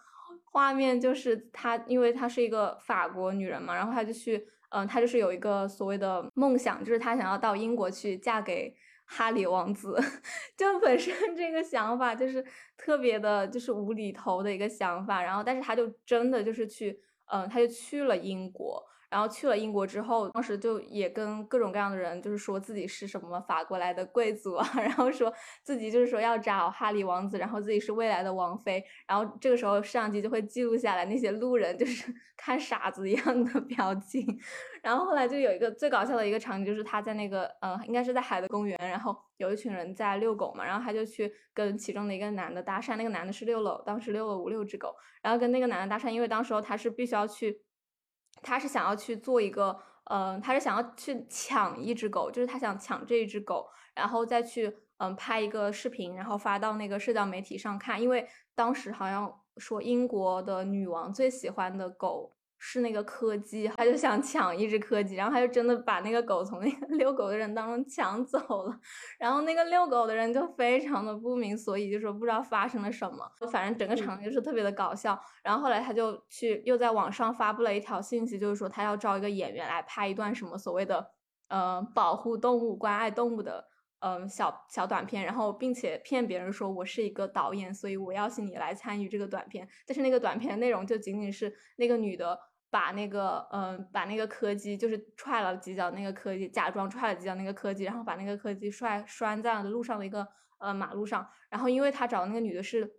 [0.46, 10.00] 画面就是她，因为她是一个法国女人嘛，然后她就去，嗯，她就是有一个所谓的梦想，就是她想要到英国去嫁给哈里王子。
[10.56, 12.42] 就本身这个想法就是
[12.78, 15.22] 特别的，就是无厘头的一个想法。
[15.22, 18.82] 然后，但是她就真的就是去，嗯，她就去了英国。
[19.10, 28.84] 然后去了英国之后，当时就也跟各种各样的人就是说自己是什么法国来的贵族啊， 然后说自己就是说要找哈里王子，然后自己是未来的王妃。
[29.08, 34.26] 然后这个时候摄像机就会记录下来那些路人就是 看傻子一样的表情。
[34.84, 47.60] 然后后来就有一个最搞笑的一个场景，就是他在那个呃，应该是在海德公园，然后有一群人在遛狗嘛，然后他就去跟其中的一个男的搭讪，那个男的是遛了，当时遛了五六只狗，然后跟那个男的搭讪，因为当时候他是必须要去，
[48.42, 62.37] 他是想要去做一个，嗯，他是想要去抢一只狗，就是他想抢这一只狗，然后再去嗯拍一个视频，然后发到那个社交媒体上看，因为当时好像说英国的女王最喜欢的狗。
[62.60, 68.80] 是那个柯基，他就想抢一只柯基，然后他就真的把那个狗从那个 遛狗的人当中抢走了，
[69.20, 75.20] 然后那个遛狗的人就非常的不明所以，就说不知道发生了什么，反正整个场景就是特别的搞笑。
[75.44, 81.12] 然后后来他就去又在网上发布了一条信息，就是说他要招一个演员来拍一段什么所谓的
[81.50, 83.66] 呃保护动物、关爱动物的。
[84.00, 89.68] 嗯，小小短片，然后并且骗别人说我是一个导演，所以我邀请你来参与这个短片。
[89.86, 100.28] 但是那个短片的内容就仅仅是那个女的把那个嗯把那个柯基就是踹了几脚，那个柯基假装踹了几脚那个柯基，然后把那个柯基摔拴在了路上的一个
[100.60, 101.28] 呃马路上。
[101.50, 102.92] 然后因为他找的那个女的是。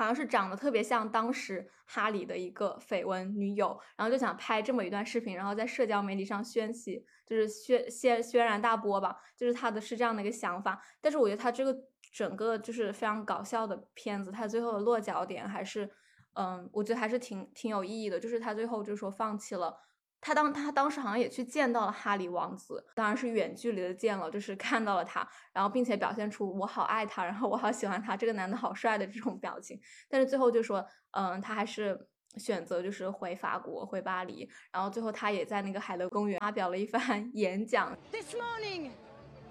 [0.00, 10.80] 好像是长得特别像当时哈里的一个绯闻女友，然后就想拍这么一段视频，然后在社交媒体上宣起，就是宣宣轩然大波吧，就是他的是这样的一个想法。
[11.00, 11.76] 但是我觉得他这个
[12.12, 15.90] 整个就是非常搞笑的片子，他最后的落脚点还是，
[16.34, 19.76] 嗯，我觉得还是挺挺有意义的，就是他最后就说放弃了。
[20.20, 29.80] 他当他当时好像也去见到了哈里王子，当然是远距离的见了，就是看到了他，然后并且表现出我好爱他，然后我好喜欢他，这个男的好帅的这种表情。
[30.08, 34.48] 但是最后就说，嗯，他还是选择就是回法国，回巴黎。
[34.70, 37.96] 然后最后他也在那个海德公园发表了一番演讲。
[38.12, 38.90] This morning,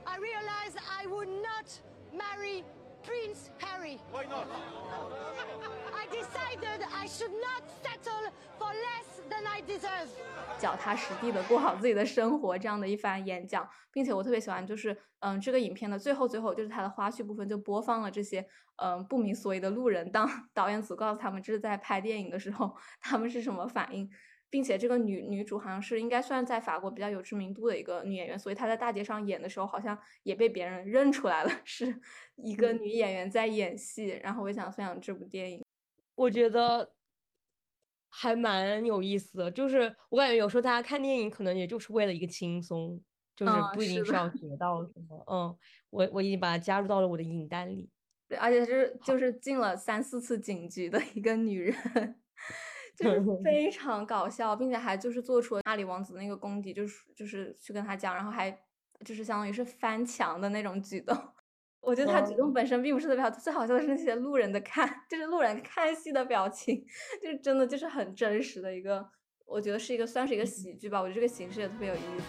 [0.05, 1.65] I realized I would not
[2.13, 2.63] marry
[3.03, 3.99] Prince Harry.
[4.11, 4.47] Why not?
[6.11, 10.07] Decided I should not settle for less than I deserve.
[10.57, 18.45] 脚踏实地的过好自己的生活，这样的一番演讲，并且我特别喜欢，就是嗯，这个影片的最后最后，就是它的花絮部分就播放了这些
[18.77, 24.09] 嗯不明所以的路人，当 导演组告诉他们这是在拍电影的时候，他们是什么反应。
[24.49, 31.99] 并且这个女女主好像是应该算在法国比较有知名度的一个女演员，所以她在大街上演的时候，好像也被别人认出来了，是
[32.37, 34.17] 一个女演员在演戏。
[34.23, 35.61] 然后我想分享这部电影，
[36.17, 36.93] 我觉得
[38.09, 39.51] 还蛮有意思的。
[39.51, 43.01] 就是我感觉有时候大家看电影可能也就是为了一个轻松，
[43.35, 45.23] 就是不一定是要 学到什么。
[45.31, 45.57] 嗯，
[45.89, 47.89] 我我已经把它加入到了我的影单里。
[48.27, 51.75] 对，而且是就是进了三四次警局的一个女人。
[52.97, 58.49] 就 是非常搞笑，并且还就是做出了阿里王子那个功底，就是就是去跟他讲，然后还
[59.05, 61.15] 就是相当于是翻墙的那种举动。
[61.79, 66.85] 我觉得他举动本身并不是特别好，最好笑的是那些路人的看， 就是路人看戏的表情，
[67.21, 69.07] 就是真的就是很真实的一个，
[69.45, 71.01] 我觉得是一个算是一个喜剧吧。
[71.01, 72.23] 我觉得这个形式也特别有意思。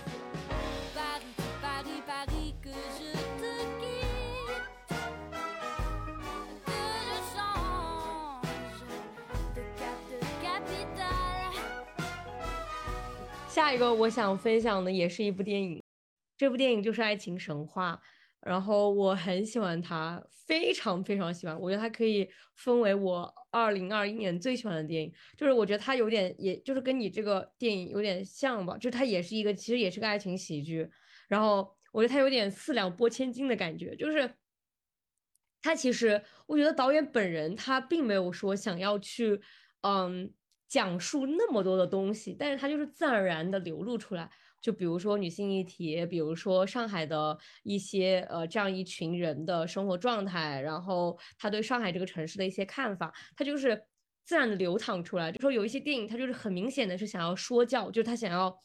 [13.48, 15.82] 下一个我想分享的也是一部电影，
[16.36, 18.00] 这部电影就是《爱情神话》，
[18.40, 21.60] 然后我很喜欢他，非常非常喜欢。
[21.60, 30.88] 我觉得他可以分为我二零二一年最喜欢的电影，就是我觉得他有点，也就是跟你这个电影有点像吧，就是它也是一个，其实也是个爱情喜剧。
[31.28, 34.34] 然后我觉得他有点四两拨千斤的感觉，就是
[35.60, 39.40] 他其实我觉得导演本人他并没有说想要去，
[39.82, 40.32] 嗯。
[40.70, 44.30] 讲述那么多的东西，但是他就是自然而然的流露出来。
[44.60, 53.82] 就比如说女性议题，比如说上海的一些呃这样一群人的生活状态，然后他对上海这个城市的一些看法，它就是
[54.24, 55.32] 自然的流淌出来。
[55.32, 58.56] 就说有一些电影，它就是很明显的是想要说教，就是他想要。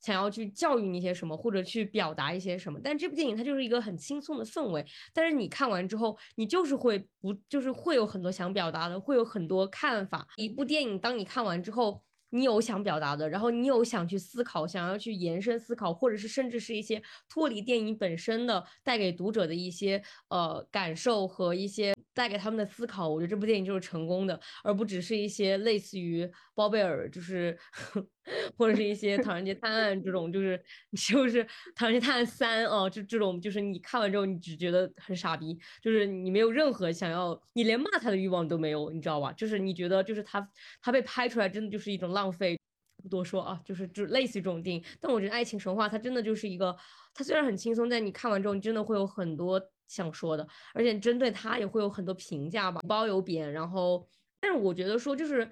[0.00, 4.86] 想要去教育你一些什么，或者去表达一些什么，但这部电影它就是一个很轻松的氛围。
[5.12, 10.24] 但是你看完之后，你就是会不，就是会有很多想表达的，会有很多看法。
[10.36, 21.97] 一部电影，当你看完之后，你有想表达的，然后你有想去思考，想要去延伸思考，或者是甚至是一些脱离电影本身的，带给读者的一些呃感受和一些。
[22.18, 27.56] 带给他们的思考，我觉得这部电影就是成功的，而不只是一些类似于包贝尔，就是
[28.58, 30.60] 或者是一些唐人街探案这种，就是
[31.08, 31.46] 就是
[31.76, 39.32] 唐人街探案三哦，这这种就是你看完之后，你只觉得很傻逼，就是你没有任何想要，你连骂他的欲望都没有，你知道吧？
[39.34, 40.50] 就是你觉得就是他
[40.82, 42.58] 他被拍出来真的就是一种浪费。
[43.00, 44.84] 不多说啊，就是就类似于这种电影。
[45.00, 46.76] 但我觉得《爱情神话》它真的就是一个，
[47.14, 53.52] 它虽然很轻松，但你看完之后，你真的会有很多想说的，而且针对他也会有很多评价吧，褒有贬。
[53.52, 54.08] 然后，
[54.38, 55.50] 但是我觉得说就是。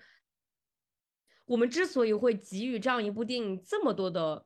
[1.49, 4.45] 我们之所以会给予这样一部电影这么多的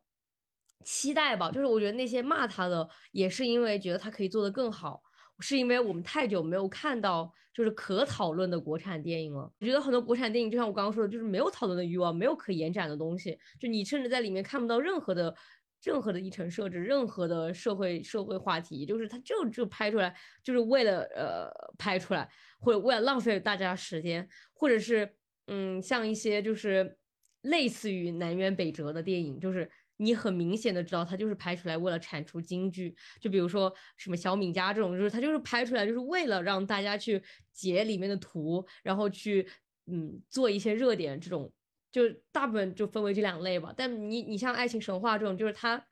[0.84, 5.02] 期待吧，就是我觉得那些骂他的，也是因为觉得他可以做得更好，
[5.38, 9.50] 是因为我们太久没有看到就是可讨论的国产电影了。
[9.60, 15.34] 我觉得很多国产电影，就像我刚刚说的，就是没有讨论的欲望，没有可延展的东西，就你甚至在里面看不到任何的、
[15.82, 22.28] 任何的议程设置，任何的社会社会话题，就是他就就拍出来，就是为了呃拍出来，
[22.58, 25.14] 或者为了浪费大家时间，或者是。
[25.52, 26.96] 嗯，像一些就是
[27.40, 32.94] 类似于南辕北辙的电影，就是你很明显的知道，它就是拍出来为了产出京剧。
[33.20, 37.20] 就比如说什么小敏家这种，就是它就是拍出来就是为了让大家去
[37.52, 39.44] 截里面的图，然后去
[39.86, 41.18] 嗯做一些热点。
[41.18, 41.52] 这种
[41.90, 43.72] 就大部分就分为这两类吧。
[43.76, 45.84] 但你你像爱情神话这种，就是它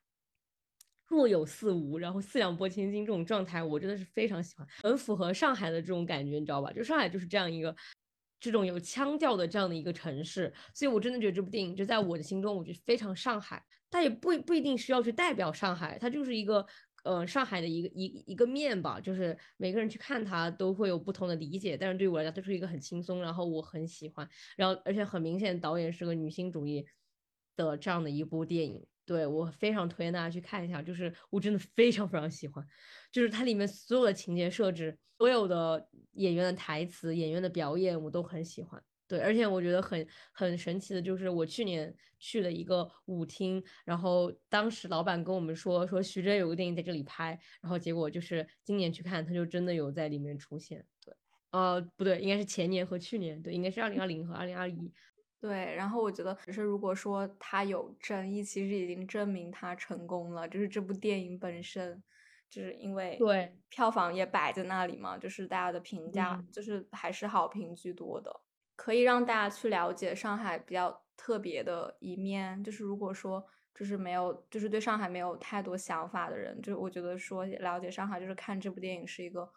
[1.07, 6.71] 若有似无，然后四两拨千斤这种状态，我真的是非常喜欢，很符合上海的这种感觉，你知道吧？
[6.71, 7.75] 就上海就是这样一个。
[8.41, 13.61] 这种有腔调的这样的一个城市，所以我真的觉得这部电影就在我的心中，我觉得非常上海。
[13.91, 16.65] 它也不不一定需要去代表上海，它就是一个
[17.03, 18.99] 呃上海的一个一一个面吧。
[18.99, 24.27] 就是每个人去看它都会有不同的理解，但是对我来讲，它是一个很轻松，然后我很喜欢，
[24.57, 26.85] 然后而且很明显导演是个女性主义
[27.55, 28.85] 的这样的一部电影。
[29.05, 32.63] 对我非常推荐大家去看一下，就是我真的非常非常喜欢，
[33.11, 38.83] 就是它里面所有的情节设置，所有的演员的台词、演员的表演，我都很喜欢。
[39.09, 50.85] 对，而且我觉得很很神奇的就是，我去年去了一个舞厅，然后当时老板跟我们说，说徐峥有个电影在这里拍，然后结果就是今年去看，他就真的有在里面出现。
[51.03, 51.13] 对，
[51.49, 54.93] 呃，不对，应该是前年和去年，对，应该是二零二零和二零二一。
[55.41, 60.47] 对，然后我觉得，只是如果说他有争议，其实已经证明他成功了。
[60.47, 62.03] 就是这部电影本身，
[62.49, 68.41] 就是因为对票房也摆在那里嘛，就是大家的评价就是还是好评居多的，
[68.81, 72.63] 可以让大家去了解上海比较特别的一面。
[72.63, 79.51] 就是如果说就是没有，就是对上海没有太多想法的人，就是我觉得说了解上海，就是看这部电影是一个。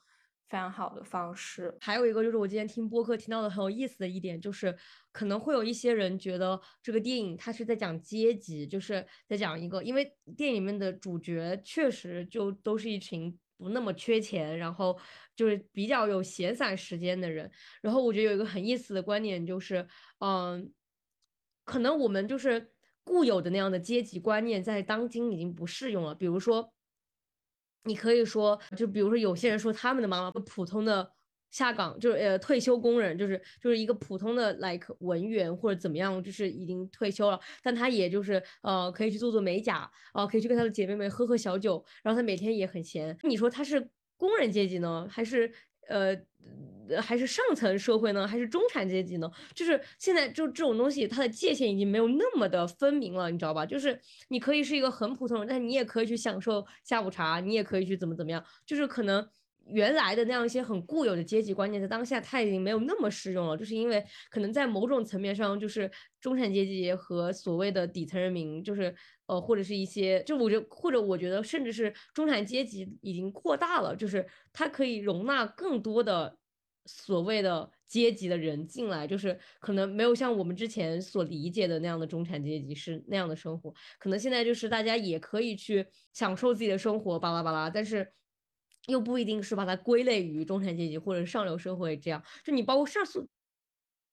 [0.48, 4.76] 非常好的方式，还有一个就是我今天听播客听到的很有意思的一点，就是
[5.10, 14.98] 可能会有一些人觉得这个电影它是在讲阶级，就是在讲一个，因为电影里面的主角确实就都是一群不那么缺钱，然后
[15.36, 17.50] 就是比较有闲散时间的人。
[17.80, 19.86] 然后我觉得有一个很意思的观点就是，
[20.18, 20.72] 嗯，
[21.64, 22.72] 可能我们就是
[23.04, 26.72] 固有的那样的阶级观念在当今已经不适用了，比如说。
[27.84, 31.12] 你可以说，就比如说，有些人说他们的妈妈普通的
[31.52, 43.16] 下岗，就是呃退休工人，就是就是一个普通的 like 文员或者怎么样，就是已经退休了，但他也就是呃可以去做做美甲，啊可以去跟他的姐妹们喝喝小酒，然后他每天也很闲。
[43.22, 45.52] 你说他是工人阶级呢，还是？
[45.88, 46.16] 呃，
[47.02, 49.28] 还是上层社会呢，还是中产阶级呢？
[49.52, 53.66] 就是现在就这种东西，它的界限已经没有那么的分明了，你知道吧？
[53.66, 59.28] 就是你可以是一个很普通人，但你也可以去享受下午茶，你也可以去怎么怎么样，就是可能。
[59.66, 65.90] 原来的那样一些很固有的阶级观念，在当下它已经没有那么适用了，就是因为可能在某种层面上，就是
[66.20, 68.94] 中产阶级和所谓的底层人民，就是
[69.26, 76.36] 呃，或者是一些，就我觉得，或者我觉得，甚至是中产阶级已经扩大了，就是它可以容纳更多的
[76.84, 88.12] 所谓的阶级的人进来，就是可能没有像我们之前所理解的那样的中产阶级是那样的生活，可能现在就是大家也可以去享受自己的生活，巴拉巴拉，但是。
[88.86, 93.26] 又不一定是把它归类于中产阶级或者上流社会这样，就你包括上诉，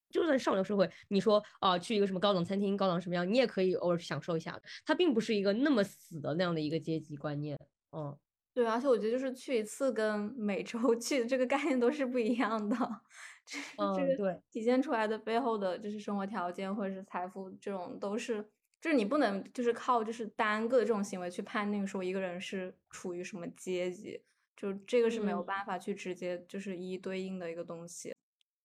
[0.10, 4.60] 就算上流社会，你说啊去一个什么高档餐厅、高档什么样，你也可以偶尔享受一下。
[4.86, 7.58] 它并不是一个那么死的那样的一个阶级观念。
[7.92, 8.18] 嗯，
[8.54, 12.76] 对，而且我觉得就是去一次跟每周 去的这个概念都是不一样的。
[13.78, 18.44] 嗯，对，体现出来的背后的就是生活条件或者是财富这种都是，
[18.80, 24.24] 就是你不能就是靠就是单个的这种行为去判定说一个人是处于什么阶级。
[24.60, 28.14] 就这个是没有办法去直接就是一一对应的一个东西，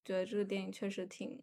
[0.03, 1.41] 觉得这个电影确实挺，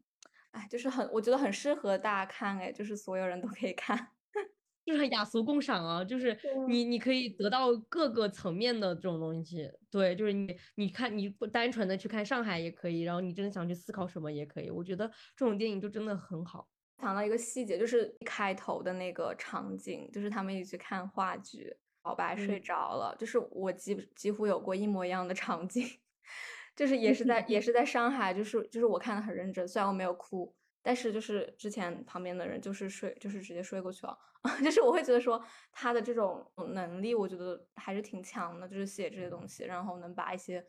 [0.51, 4.09] 哎，就是很，我觉得很适合大家看，哎，就是所有人都可以看，
[4.85, 6.39] 就是雅俗共赏啊，就是
[6.69, 16.69] 你你可以得到各个层面的这种东西，对，就是你你看你不单纯的去看上海也可以，然后你真的想去思考什么也可以，我觉得这种电影就真的很好。
[17.01, 21.75] 想到一个细节，就是开头的那个场景，就是他们一起去看话剧。
[22.05, 25.87] 老白睡着了，就是我几几乎有过一模一样的场景，
[26.77, 34.19] 就是也是在也是在上海，就是就是我看的很认真，虽然我没有哭，但是就是之前旁边的人就是睡，就是直接睡过去了，
[34.65, 40.65] 就是我会觉得说他的这种能力，我觉得还是挺强的，就是写这些东西，然后能把一些，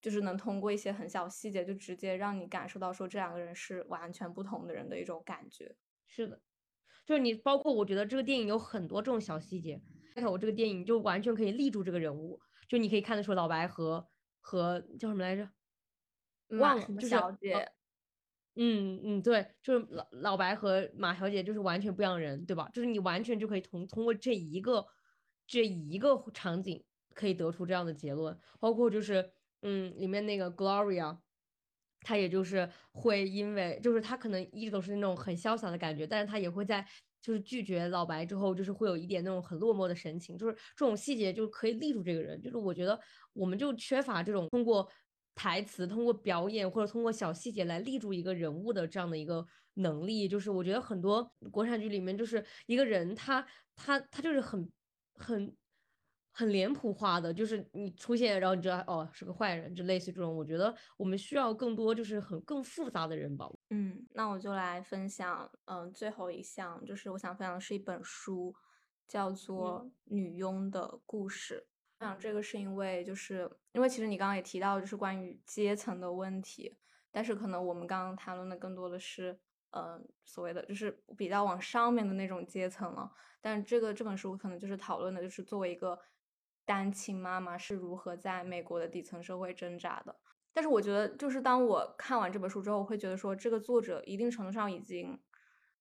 [0.00, 5.74] 就是能通过一些很小细节，就直接让你感受到说这两个人是完全不同的人的一种感觉。
[6.06, 6.40] 是的，
[7.04, 14.08] 就是你包括我觉得这个电影有很多这种小细节，开头这个电影就完全可以立住这个人物，就你可以看得出老白和
[14.40, 15.50] 和叫什么来着，
[16.58, 17.72] 忘了，就是小姐。
[18.56, 22.68] 嗯嗯，对，就是老老白和马小姐就是完全不一样人，对吧？
[22.74, 24.84] 就是你完全就可以通通过这一个
[25.46, 26.84] 这一个场景
[27.14, 29.30] 可以得出这样的结论，包括就是
[29.62, 31.20] 嗯，里面那个 Gloria，
[32.00, 36.84] 她也就是会因为就是她可能一直都是那种很潇洒的感觉，但是她也会在
[37.22, 42.98] 就是拒绝老白之后，就是会有一点那种很落寞的神情，就是这种细节就可以立住这个人，就是我觉得
[43.32, 44.88] 我们就缺乏这种通过。
[45.32, 54.70] 台词通过表演或者通过小细节来立住一个人物的这样的一个能力，就是我觉得很多国产剧里面就是一个人他他他就是很
[55.14, 55.56] 很
[56.32, 60.34] 很脸谱化的，就是你出现然后你知道哦是个坏人，就类似这种。
[60.34, 63.50] 我觉得我们需要更多就是很更复杂的人吧。
[63.70, 68.54] 嗯，那我就来分享，嗯，最后一项就是我想分享的是一本书，
[69.08, 71.66] 叫做《女佣的故事》。
[71.98, 76.78] 我想这个是因为，就是因为其实你刚刚也提到，就是关于阶层的问题，
[77.10, 79.38] 但是可能我们刚刚谈论的更多的是，
[79.72, 83.12] 嗯，所谓的就是比较往上面的那种阶层了。
[83.42, 85.98] 但这个这本书可能就是讨论的，就是作为一个
[86.64, 90.16] 单亲妈妈是如何在美国的底层社会挣扎的。
[90.52, 95.20] 但是我觉得，就是当我看完这本书之后，我会觉得说，这个作者一定程度上已经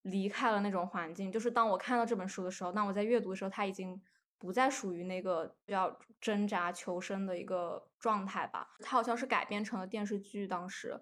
[0.02, 1.32] 离开了那种环境。
[1.32, 4.02] 就是当我看到这本书的时候，当我在阅读的时候，他已经。
[4.42, 8.70] 不再属于那个要挣扎求生的一个状态吧。
[8.80, 10.98] 它好像是改编成了电视剧，当时，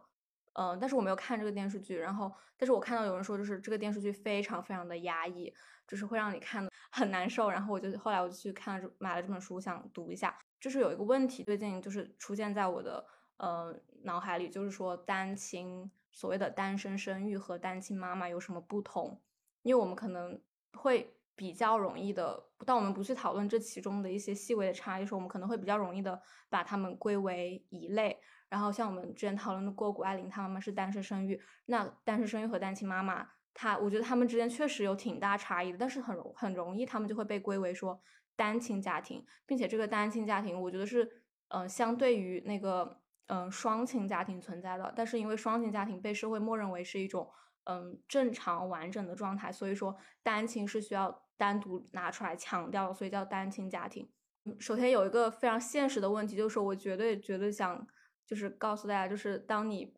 [0.53, 1.95] 嗯，但是我没有看这个电视剧。
[1.99, 5.53] 然后，但是我看到有人说，就是这个电视剧非常非常的压抑，
[5.87, 7.49] 就是会让你看的很难受。
[7.49, 10.37] 然后我就后来我就去看了，买了这本书，想读一下。
[10.59, 13.05] 就是有一个问题，最近就是出现在我的
[13.37, 19.21] 呃脑海里，就是说单亲所谓的单身生育和单亲妈妈有什么不同？
[19.63, 20.41] 因为我们可能
[20.73, 21.13] 会。
[21.37, 26.19] 比较容易的，当我们不去讨论这其中的一些细微的差异时，我们可能会比较容易的
[26.49, 28.19] 把他们归为一类。
[28.49, 33.29] 然后像我们之前讨论过，谷爱凌她妈妈是单身生育，那单身生育和单亲妈妈，
[33.59, 37.99] 他我觉得他们之间确实有挺大差异的，但是很容很容易他们就会被归为说
[38.35, 47.27] 单亲家庭，并且这个单亲家庭，我觉得是嗯相对于那个嗯双亲家庭存在的，但是因为双亲家庭被社会默认为是一种
[47.63, 51.23] 嗯正常完整的状态，所以说单亲是需要。
[51.39, 54.09] 单独拿出来强调，所以叫单亲家庭。
[54.57, 57.87] 首先有一个非常现实的问题，就是说我绝对绝对想
[58.25, 59.93] 就是告诉大家，就是当你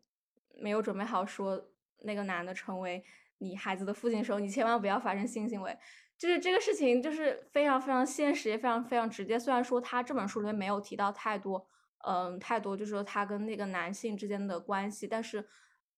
[0.58, 3.02] 没有准备好说那个男的成为
[3.40, 5.78] 你孩子的父亲的时候，你千万不要发生性行为。
[6.18, 9.38] 就是这个事情就是非常非常现实，也非常非常直接。
[9.38, 11.68] 虽然说他这本书里面没有提到太多，
[12.06, 15.48] 嗯，太多就是说他跟那个男性之间的关系，但是。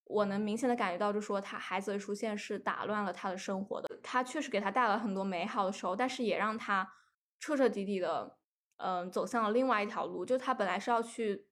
[0.06, 3.88] 我能明显的感觉到，就说他孩子的出现是打乱了他的生活的。
[4.04, 6.86] 他确实给他带来很多美好的时候，但是也让他
[7.40, 8.38] 彻彻底底的，
[8.78, 10.26] 嗯，走向了另外一条路。
[10.26, 11.48] 就他本来是要去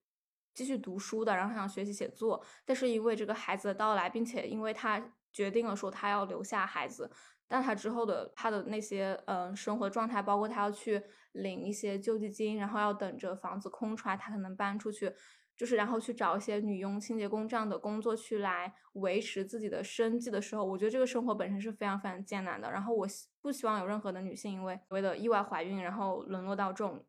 [0.52, 5.02] 继续读书的，然后想学习写作，但是因为这个孩子的到来，并且因为他
[5.32, 7.10] 决定了说他要留下孩子，
[7.48, 11.02] 但他之后的他的那些嗯生活状态，包括他要去
[11.32, 15.12] 领一些救济金，然后要等着房子空出来，他才能搬出去。
[15.56, 22.70] 就是然后去找一些女佣、清洁工这样的工作去来维持自己的生计的时候，我觉得这个生活本身是非常非常艰难的。
[22.72, 23.06] 然后我
[23.42, 27.04] 不希望有任何的女性因为所谓的意外怀孕，然后沦落到这种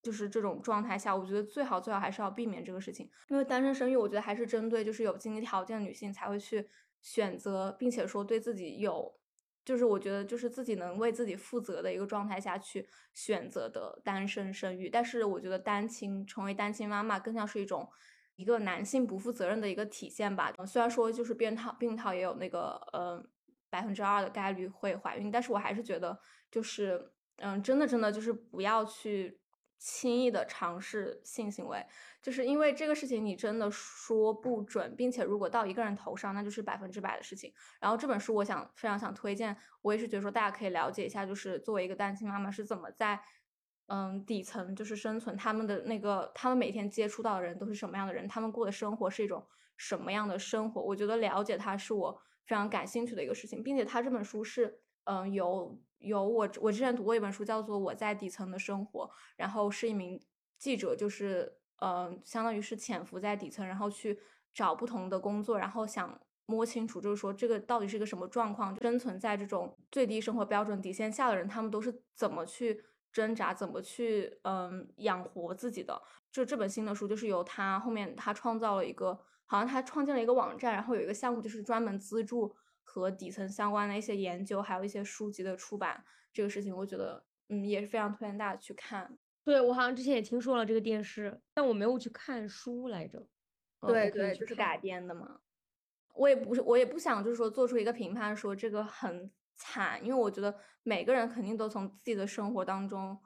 [0.00, 1.14] 就是这种状态下。
[1.14, 6.66] 我觉得最好最好还是要避免这个事情，因为单身生育，我觉得还是针对就是有经济条件的女性才会去
[7.00, 9.18] 选择，并且说对自己有。
[9.62, 17.88] 就是我觉得，就是自己能为自己负责的一个状态下去选择的单身生育，但是我觉得单亲成为单亲妈妈更像是一种
[18.36, 20.50] 一个男性不负责任的一个体现吧。
[20.66, 23.22] 虽然说就是避孕套，避孕套也有那个呃
[23.68, 26.18] 百分之二的概率会怀孕，但是我还是觉得
[26.50, 29.39] 就是嗯，真的真的就是不要去。
[29.82, 31.86] 轻易的尝试性行为，
[32.20, 37.50] 就是因为这个事情你真的说不准，并且如果到一个人头上，那就是百分之百的事情。
[37.80, 43.18] 然后这本书，我想非常想推荐，我也是觉得说大家可以了解一下，就是作为一个单亲妈妈是怎么在
[43.86, 49.46] 嗯底层就是生存，他们的那个他们每天接触到的人都是什么样的人，他们过的生活是一种
[49.78, 50.82] 什么样的生活。
[50.82, 55.80] 我觉得了解他是我非常感兴趣的一个事情，并且他这本书是嗯有。
[56.00, 59.04] 有我，我之前读过一本书，叫做《我在底层的生活》，
[59.36, 60.20] 然后是一名
[60.58, 64.18] 记者，就是嗯，相当于是潜伏在底层，然后去
[64.52, 72.82] 找不同的工作，然后想摸清楚，就是说这个到底是个什么状况，生存在这种最低生活标准底线下的人，他们都是怎么去
[73.12, 76.02] 挣扎，怎么去嗯养活自己的。
[76.32, 82.54] 就这本新的书，就是由他后面他创造了一个，好像他创建了一个网站，然后有一个项目就是专门资助
[82.92, 86.04] 和底层相关的一些研究，还有一些书籍的出版。
[86.32, 89.16] 这个事情，我觉得嗯也是非常推荐大家去看。
[89.44, 93.28] 对我好像之前也听说了这个电视，但我没有去看书来着。
[93.86, 95.40] 对对，就是改编的嘛。
[96.14, 103.18] 我也不是，我也不想就是说做出一个评判，说这个很惨，因为我觉得每个人肯定都从自己的生活当中，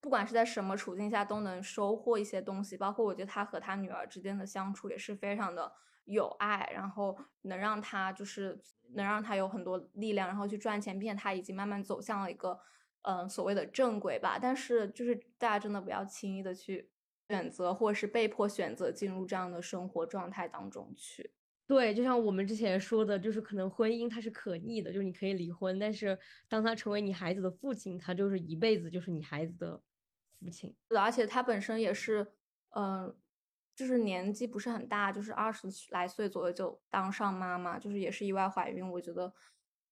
[0.00, 2.76] 不管是在什么处境下，都能收获一些东西。
[2.76, 5.72] 包括我觉得他和他女儿之间的相处也是非常的
[6.10, 8.60] 有爱，然后能让他就是
[8.94, 12.58] 能让他有很多力量，然后去赚钱，并且他已经慢慢走向了一个
[13.02, 14.38] 嗯所谓的正轨吧。
[14.40, 16.90] 但是就是大家真的不要轻易的去
[17.28, 21.32] 选择，或者是被迫选择进入这样的生活状态当中去。
[21.66, 29.80] 对，就像我们之前说的，就是可能婚姻它是可逆的，就是你可以离婚，但是当他成为你孩子的父亲，他就是一辈子就是你孩子的
[30.40, 30.74] 父亲。
[30.98, 32.32] 而且他本身也是，
[32.70, 33.14] 嗯，
[33.80, 38.86] 就是年纪不是很大，就是二十来岁左右就当上妈妈，就是也是意外怀孕。
[38.86, 39.32] 我觉得，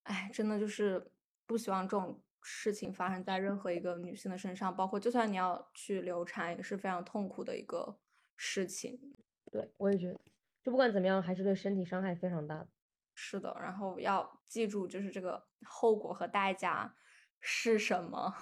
[0.02, 1.10] 哎，真的就是
[1.46, 7.98] 不希望这种事情发生在任何一个女性的身上，包括就算你要去流产，也是非常痛苦的一个
[8.36, 9.16] 事情。
[9.50, 10.20] 对，我也觉得。
[10.62, 12.68] 就不管怎么样，还是对身体伤害非常大的。
[13.14, 16.94] 是的，然后要记住，就是这个后果和代价
[17.40, 18.34] 是什么。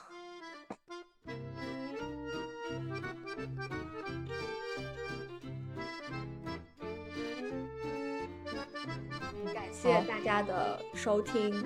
[9.53, 11.64] 感谢大家的收听。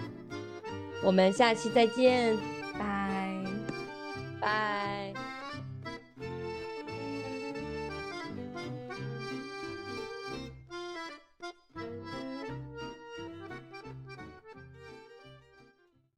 [1.03, 2.37] 我们下期再见。
[2.79, 3.45] 拜。
[4.41, 4.80] 拜。